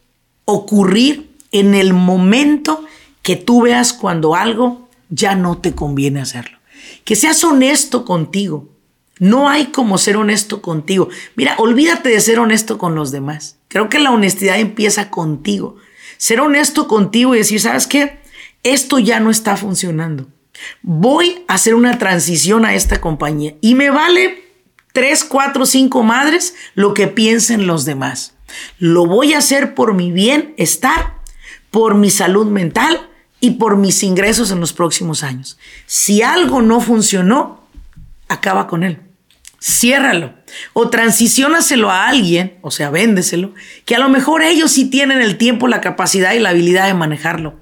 ocurrir 0.45 1.31
en 1.51 1.75
el 1.75 1.95
momento 1.95 2.85
que 3.29 3.37
tú 3.37 3.61
veas 3.61 3.93
cuando 3.93 4.35
algo 4.35 4.89
ya 5.11 5.35
no 5.35 5.59
te 5.59 5.75
conviene 5.75 6.23
hacerlo. 6.23 6.57
Que 7.05 7.15
seas 7.15 7.45
honesto 7.45 8.07
contigo. 8.07 8.71
No 9.19 9.51
hay 9.51 9.67
como 9.67 9.99
ser 9.99 10.17
honesto 10.17 10.63
contigo. 10.63 11.11
Mira, 11.37 11.55
olvídate 11.59 12.09
de 12.09 12.21
ser 12.23 12.39
honesto 12.39 12.79
con 12.79 12.95
los 12.95 13.11
demás. 13.11 13.59
Creo 13.69 13.91
que 13.91 13.99
la 13.99 14.13
honestidad 14.13 14.59
empieza 14.59 15.11
contigo. 15.11 15.77
Ser 16.17 16.41
honesto 16.41 16.89
contigo 16.89 17.35
y 17.35 17.39
decir, 17.41 17.61
¿sabes 17.61 17.87
qué? 17.87 18.19
Esto 18.63 18.99
ya 18.99 19.21
no 19.21 19.29
está 19.29 19.59
funcionando. 19.59 20.29
Voy 20.81 21.45
a 21.49 21.57
hacer 21.57 21.75
una 21.75 21.99
transición 21.99 22.65
a 22.65 22.75
esta 22.75 22.99
compañía 22.99 23.57
y 23.61 23.75
me 23.75 23.91
vale 23.91 24.43
tres, 24.95 25.23
cuatro, 25.23 25.67
cinco 25.67 26.03
madres 26.03 26.55
lo 26.75 26.95
que 26.95 27.09
piensen 27.09 27.67
los 27.67 27.85
demás. 27.85 28.37
Lo 28.79 29.05
voy 29.05 29.35
a 29.35 29.39
hacer 29.39 29.75
por 29.75 29.93
mi 29.93 30.13
bienestar, 30.13 31.17
por 31.71 31.95
mi 31.95 32.09
salud 32.09 32.47
mental 32.47 33.08
y 33.41 33.53
por 33.53 33.77
mis 33.77 34.03
ingresos 34.03 34.51
en 34.51 34.61
los 34.61 34.73
próximos 34.73 35.23
años. 35.23 35.59
Si 35.87 36.23
algo 36.23 36.63
no 36.63 36.81
funcionó, 36.81 37.65
acaba 38.29 38.67
con 38.67 38.83
él. 38.83 39.01
Ciérralo 39.61 40.35
o 40.73 40.89
transiciónaselo 40.89 41.91
a 41.91 42.09
alguien, 42.09 42.59
o 42.63 42.71
sea, 42.71 42.91
véndeselo, 42.91 43.55
que 43.85 43.97
a 43.97 43.99
lo 43.99 44.09
mejor 44.09 44.43
ellos 44.43 44.73
sí 44.73 44.87
tienen 44.87 45.21
el 45.21 45.37
tiempo, 45.37 45.69
la 45.69 45.81
capacidad 45.81 46.33
y 46.33 46.39
la 46.39 46.51
habilidad 46.51 46.87
de 46.87 46.95
manejarlo. 46.95 47.57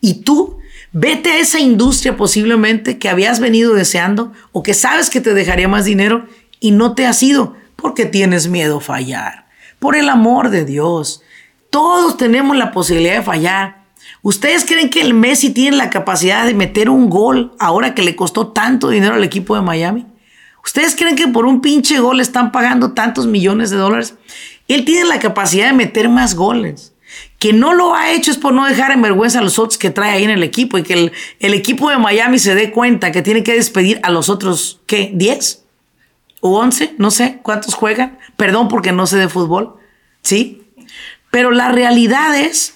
Y 0.00 0.22
tú, 0.22 0.58
vete 0.92 1.30
a 1.30 1.38
esa 1.38 1.60
industria 1.60 2.16
posiblemente 2.16 2.98
que 2.98 3.08
habías 3.08 3.40
venido 3.40 3.74
deseando 3.74 4.32
o 4.52 4.62
que 4.62 4.74
sabes 4.74 5.10
que 5.10 5.20
te 5.20 5.34
dejaría 5.34 5.68
más 5.68 5.84
dinero 5.84 6.26
y 6.60 6.70
no 6.72 6.94
te 6.94 7.06
has 7.06 7.22
ido 7.22 7.56
porque 7.76 8.06
tienes 8.06 8.48
miedo 8.48 8.78
a 8.78 8.80
fallar. 8.80 9.46
Por 9.78 9.96
el 9.96 10.08
amor 10.08 10.50
de 10.50 10.64
Dios, 10.64 11.22
todos 11.70 12.16
tenemos 12.16 12.56
la 12.56 12.72
posibilidad 12.72 13.16
de 13.16 13.22
fallar. 13.22 13.85
¿Ustedes 14.26 14.64
creen 14.64 14.90
que 14.90 15.02
el 15.02 15.14
Messi 15.14 15.50
tiene 15.50 15.76
la 15.76 15.88
capacidad 15.88 16.44
de 16.44 16.52
meter 16.52 16.90
un 16.90 17.08
gol 17.08 17.52
ahora 17.60 17.94
que 17.94 18.02
le 18.02 18.16
costó 18.16 18.48
tanto 18.48 18.88
dinero 18.88 19.14
al 19.14 19.22
equipo 19.22 19.54
de 19.54 19.62
Miami? 19.62 20.04
¿Ustedes 20.64 20.96
creen 20.96 21.14
que 21.14 21.28
por 21.28 21.46
un 21.46 21.60
pinche 21.60 22.00
gol 22.00 22.18
están 22.18 22.50
pagando 22.50 22.90
tantos 22.90 23.28
millones 23.28 23.70
de 23.70 23.76
dólares? 23.76 24.16
Él 24.66 24.84
tiene 24.84 25.04
la 25.04 25.20
capacidad 25.20 25.68
de 25.68 25.74
meter 25.74 26.08
más 26.08 26.34
goles. 26.34 26.92
Que 27.38 27.52
no 27.52 27.72
lo 27.72 27.94
ha 27.94 28.10
hecho 28.10 28.32
es 28.32 28.36
por 28.36 28.52
no 28.52 28.66
dejar 28.66 28.90
en 28.90 29.00
vergüenza 29.00 29.38
a 29.38 29.42
los 29.42 29.60
otros 29.60 29.78
que 29.78 29.90
trae 29.90 30.10
ahí 30.10 30.24
en 30.24 30.30
el 30.30 30.42
equipo 30.42 30.76
y 30.76 30.82
que 30.82 30.94
el, 30.94 31.12
el 31.38 31.54
equipo 31.54 31.88
de 31.88 31.98
Miami 31.98 32.40
se 32.40 32.56
dé 32.56 32.72
cuenta 32.72 33.12
que 33.12 33.22
tiene 33.22 33.44
que 33.44 33.54
despedir 33.54 34.00
a 34.02 34.10
los 34.10 34.28
otros, 34.28 34.80
¿qué? 34.86 35.12
¿10? 35.14 35.60
o 36.40 36.58
11, 36.58 36.96
no 36.98 37.12
sé 37.12 37.38
cuántos 37.44 37.74
juegan. 37.74 38.18
Perdón 38.36 38.66
porque 38.66 38.90
no 38.90 39.06
sé 39.06 39.18
de 39.18 39.28
fútbol, 39.28 39.76
¿sí? 40.22 40.64
Pero 41.30 41.52
la 41.52 41.70
realidad 41.70 42.36
es 42.36 42.75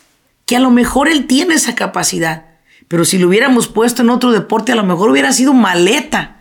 que 0.50 0.56
a 0.56 0.58
lo 0.60 0.72
mejor 0.72 1.08
él 1.08 1.28
tiene 1.28 1.54
esa 1.54 1.76
capacidad. 1.76 2.46
Pero 2.88 3.04
si 3.04 3.18
lo 3.18 3.28
hubiéramos 3.28 3.68
puesto 3.68 4.02
en 4.02 4.10
otro 4.10 4.32
deporte, 4.32 4.72
a 4.72 4.74
lo 4.74 4.82
mejor 4.82 5.08
hubiera 5.08 5.32
sido 5.32 5.52
maleta. 5.52 6.40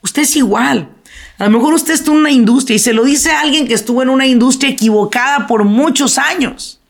Usted 0.00 0.22
es 0.22 0.34
igual. 0.34 0.88
A 1.36 1.44
lo 1.44 1.50
mejor 1.50 1.74
usted 1.74 1.92
está 1.92 2.10
en 2.10 2.16
una 2.16 2.30
industria 2.30 2.76
y 2.76 2.78
se 2.78 2.94
lo 2.94 3.04
dice 3.04 3.32
a 3.32 3.42
alguien 3.42 3.68
que 3.68 3.74
estuvo 3.74 4.02
en 4.02 4.08
una 4.08 4.26
industria 4.26 4.70
equivocada 4.70 5.46
por 5.46 5.64
muchos 5.64 6.16
años. 6.16 6.80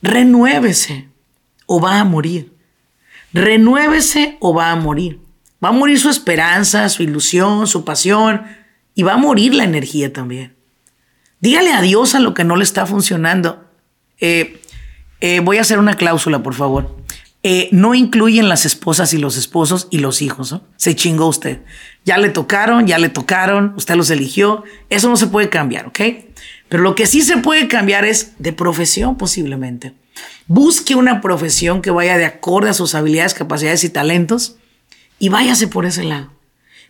Renuévese 0.00 1.08
o 1.66 1.80
va 1.80 1.98
a 1.98 2.04
morir. 2.04 2.52
Renuévese 3.32 4.36
o 4.38 4.54
va 4.54 4.70
a 4.70 4.76
morir. 4.76 5.18
Va 5.64 5.70
a 5.70 5.72
morir 5.72 5.98
su 5.98 6.08
esperanza, 6.08 6.88
su 6.88 7.02
ilusión, 7.02 7.66
su 7.66 7.84
pasión 7.84 8.42
y 8.94 9.02
va 9.02 9.14
a 9.14 9.16
morir 9.16 9.56
la 9.56 9.64
energía 9.64 10.12
también. 10.12 10.54
Dígale 11.40 11.72
adiós 11.72 12.14
a 12.14 12.20
lo 12.20 12.32
que 12.32 12.44
no 12.44 12.54
le 12.54 12.62
está 12.62 12.86
funcionando. 12.86 13.64
Eh, 14.20 14.61
eh, 15.22 15.38
voy 15.38 15.58
a 15.58 15.60
hacer 15.60 15.78
una 15.78 15.94
cláusula, 15.94 16.42
por 16.42 16.54
favor. 16.54 16.96
Eh, 17.44 17.68
no 17.70 17.94
incluyen 17.94 18.48
las 18.48 18.66
esposas 18.66 19.14
y 19.14 19.18
los 19.18 19.36
esposos 19.36 19.86
y 19.88 19.98
los 19.98 20.20
hijos. 20.20 20.56
Se 20.76 20.96
chingó 20.96 21.28
usted. 21.28 21.60
Ya 22.04 22.18
le 22.18 22.28
tocaron, 22.28 22.88
ya 22.88 22.98
le 22.98 23.08
tocaron, 23.08 23.72
usted 23.76 23.94
los 23.94 24.10
eligió. 24.10 24.64
Eso 24.90 25.08
no 25.08 25.16
se 25.16 25.28
puede 25.28 25.48
cambiar, 25.48 25.86
¿ok? 25.86 26.00
Pero 26.68 26.82
lo 26.82 26.96
que 26.96 27.06
sí 27.06 27.22
se 27.22 27.36
puede 27.36 27.68
cambiar 27.68 28.04
es 28.04 28.32
de 28.40 28.52
profesión 28.52 29.16
posiblemente. 29.16 29.94
Busque 30.48 30.96
una 30.96 31.20
profesión 31.20 31.82
que 31.82 31.92
vaya 31.92 32.18
de 32.18 32.24
acorde 32.24 32.70
a 32.70 32.74
sus 32.74 32.96
habilidades, 32.96 33.34
capacidades 33.34 33.84
y 33.84 33.90
talentos 33.90 34.56
y 35.20 35.28
váyase 35.28 35.68
por 35.68 35.86
ese 35.86 36.02
lado. 36.02 36.32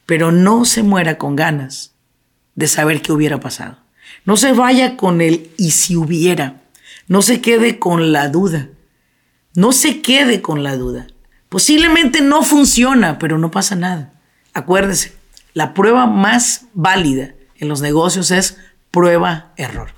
Pero 0.06 0.32
no 0.32 0.64
se 0.64 0.82
muera 0.82 1.18
con 1.18 1.36
ganas 1.36 1.92
de 2.54 2.66
saber 2.66 3.02
qué 3.02 3.12
hubiera 3.12 3.40
pasado. 3.40 3.76
No 4.24 4.38
se 4.38 4.52
vaya 4.52 4.96
con 4.96 5.20
el 5.20 5.50
y 5.58 5.72
si 5.72 5.96
hubiera. 5.96 6.61
No 7.08 7.22
se 7.22 7.40
quede 7.40 7.78
con 7.78 8.12
la 8.12 8.28
duda. 8.28 8.68
No 9.54 9.72
se 9.72 10.00
quede 10.00 10.40
con 10.40 10.62
la 10.62 10.76
duda. 10.76 11.06
Posiblemente 11.48 12.22
no 12.22 12.42
funciona, 12.42 13.18
pero 13.18 13.38
no 13.38 13.50
pasa 13.50 13.76
nada. 13.76 14.14
Acuérdese, 14.54 15.14
la 15.54 15.74
prueba 15.74 16.06
más 16.06 16.66
válida 16.72 17.34
en 17.58 17.68
los 17.68 17.80
negocios 17.82 18.30
es 18.30 18.56
prueba-error. 18.90 19.90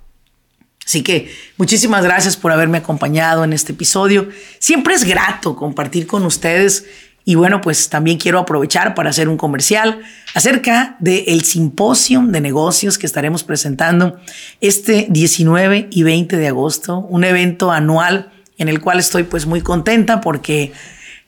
Así 0.84 1.02
que 1.02 1.34
muchísimas 1.56 2.04
gracias 2.04 2.36
por 2.36 2.52
haberme 2.52 2.78
acompañado 2.78 3.44
en 3.44 3.52
este 3.52 3.72
episodio. 3.72 4.28
Siempre 4.58 4.94
es 4.94 5.04
grato 5.04 5.56
compartir 5.56 6.06
con 6.06 6.24
ustedes 6.24 6.86
y 7.24 7.37
bueno, 7.37 7.60
pues 7.62 7.88
también 7.88 8.18
quiero 8.18 8.38
aprovechar 8.38 8.94
para 8.94 9.10
hacer 9.10 9.28
un 9.28 9.38
comercial 9.38 10.00
acerca 10.34 10.96
del 10.98 11.42
simposio 11.42 12.22
de 12.26 12.40
negocios 12.40 12.98
que 12.98 13.06
estaremos 13.06 13.44
presentando 13.44 14.18
este 14.60 15.06
19 15.08 15.88
y 15.90 16.02
20 16.02 16.37
de 16.37 16.48
agosto, 16.48 16.98
un 16.98 17.24
evento 17.24 17.72
anual 17.72 18.30
en 18.58 18.68
el 18.68 18.80
cual 18.80 18.98
estoy 18.98 19.22
pues 19.22 19.46
muy 19.46 19.62
contenta 19.62 20.20
porque 20.20 20.72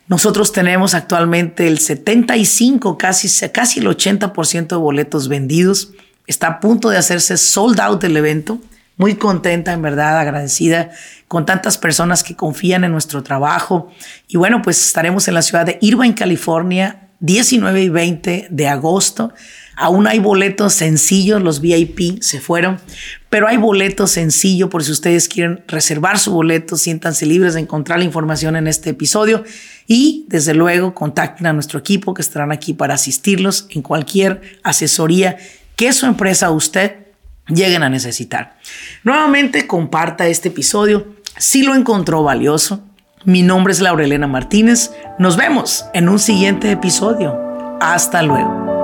nosotros 0.08 0.52
tenemos 0.52 0.94
actualmente 0.94 1.66
el 1.66 1.78
75, 1.78 2.98
casi, 2.98 3.28
casi 3.48 3.80
el 3.80 3.86
80% 3.86 4.68
de 4.68 4.76
boletos 4.76 5.28
vendidos. 5.28 5.92
Está 6.26 6.46
a 6.46 6.60
punto 6.60 6.90
de 6.90 6.98
hacerse 6.98 7.36
sold 7.36 7.80
out 7.80 8.04
el 8.04 8.16
evento. 8.16 8.60
Muy 8.96 9.16
contenta, 9.16 9.72
en 9.72 9.82
verdad, 9.82 10.18
agradecida 10.18 10.90
con 11.28 11.44
tantas 11.44 11.76
personas 11.76 12.22
que 12.22 12.34
confían 12.34 12.84
en 12.84 12.92
nuestro 12.92 13.22
trabajo. 13.22 13.90
Y 14.26 14.38
bueno, 14.38 14.62
pues 14.62 14.84
estaremos 14.86 15.28
en 15.28 15.34
la 15.34 15.42
ciudad 15.42 15.66
de 15.66 15.78
Irvine, 15.82 16.14
California, 16.14 17.06
19 17.20 17.82
y 17.82 17.88
20 17.88 18.48
de 18.50 18.68
agosto. 18.68 19.32
Aún 19.76 20.06
hay 20.06 20.18
boletos 20.18 20.72
sencillos, 20.72 21.42
los 21.42 21.60
VIP 21.60 22.22
se 22.22 22.40
fueron, 22.40 22.78
pero 23.28 23.46
hay 23.48 23.58
boletos 23.58 24.12
sencillos 24.12 24.70
por 24.70 24.82
si 24.82 24.92
ustedes 24.92 25.28
quieren 25.28 25.62
reservar 25.68 26.18
su 26.18 26.32
boleto, 26.32 26.78
siéntanse 26.78 27.26
libres 27.26 27.54
de 27.54 27.60
encontrar 27.60 27.98
la 27.98 28.06
información 28.06 28.56
en 28.56 28.66
este 28.66 28.90
episodio 28.90 29.44
y 29.86 30.24
desde 30.28 30.54
luego 30.54 30.94
contacten 30.94 31.46
a 31.46 31.52
nuestro 31.52 31.78
equipo 31.78 32.14
que 32.14 32.22
estarán 32.22 32.52
aquí 32.52 32.72
para 32.72 32.94
asistirlos 32.94 33.66
en 33.70 33.82
cualquier 33.82 34.40
asesoría 34.62 35.36
que 35.74 35.92
su 35.92 36.06
empresa 36.06 36.50
o 36.50 36.54
usted 36.54 37.05
lleguen 37.48 37.82
a 37.82 37.88
necesitar. 37.88 38.56
Nuevamente 39.04 39.66
comparta 39.66 40.26
este 40.26 40.48
episodio 40.48 41.16
si 41.36 41.62
lo 41.62 41.74
encontró 41.74 42.22
valioso. 42.22 42.82
Mi 43.24 43.42
nombre 43.42 43.72
es 43.72 43.80
Laurelena 43.80 44.26
Martínez. 44.26 44.92
Nos 45.18 45.36
vemos 45.36 45.84
en 45.94 46.08
un 46.08 46.18
siguiente 46.18 46.70
episodio. 46.70 47.36
Hasta 47.80 48.22
luego. 48.22 48.75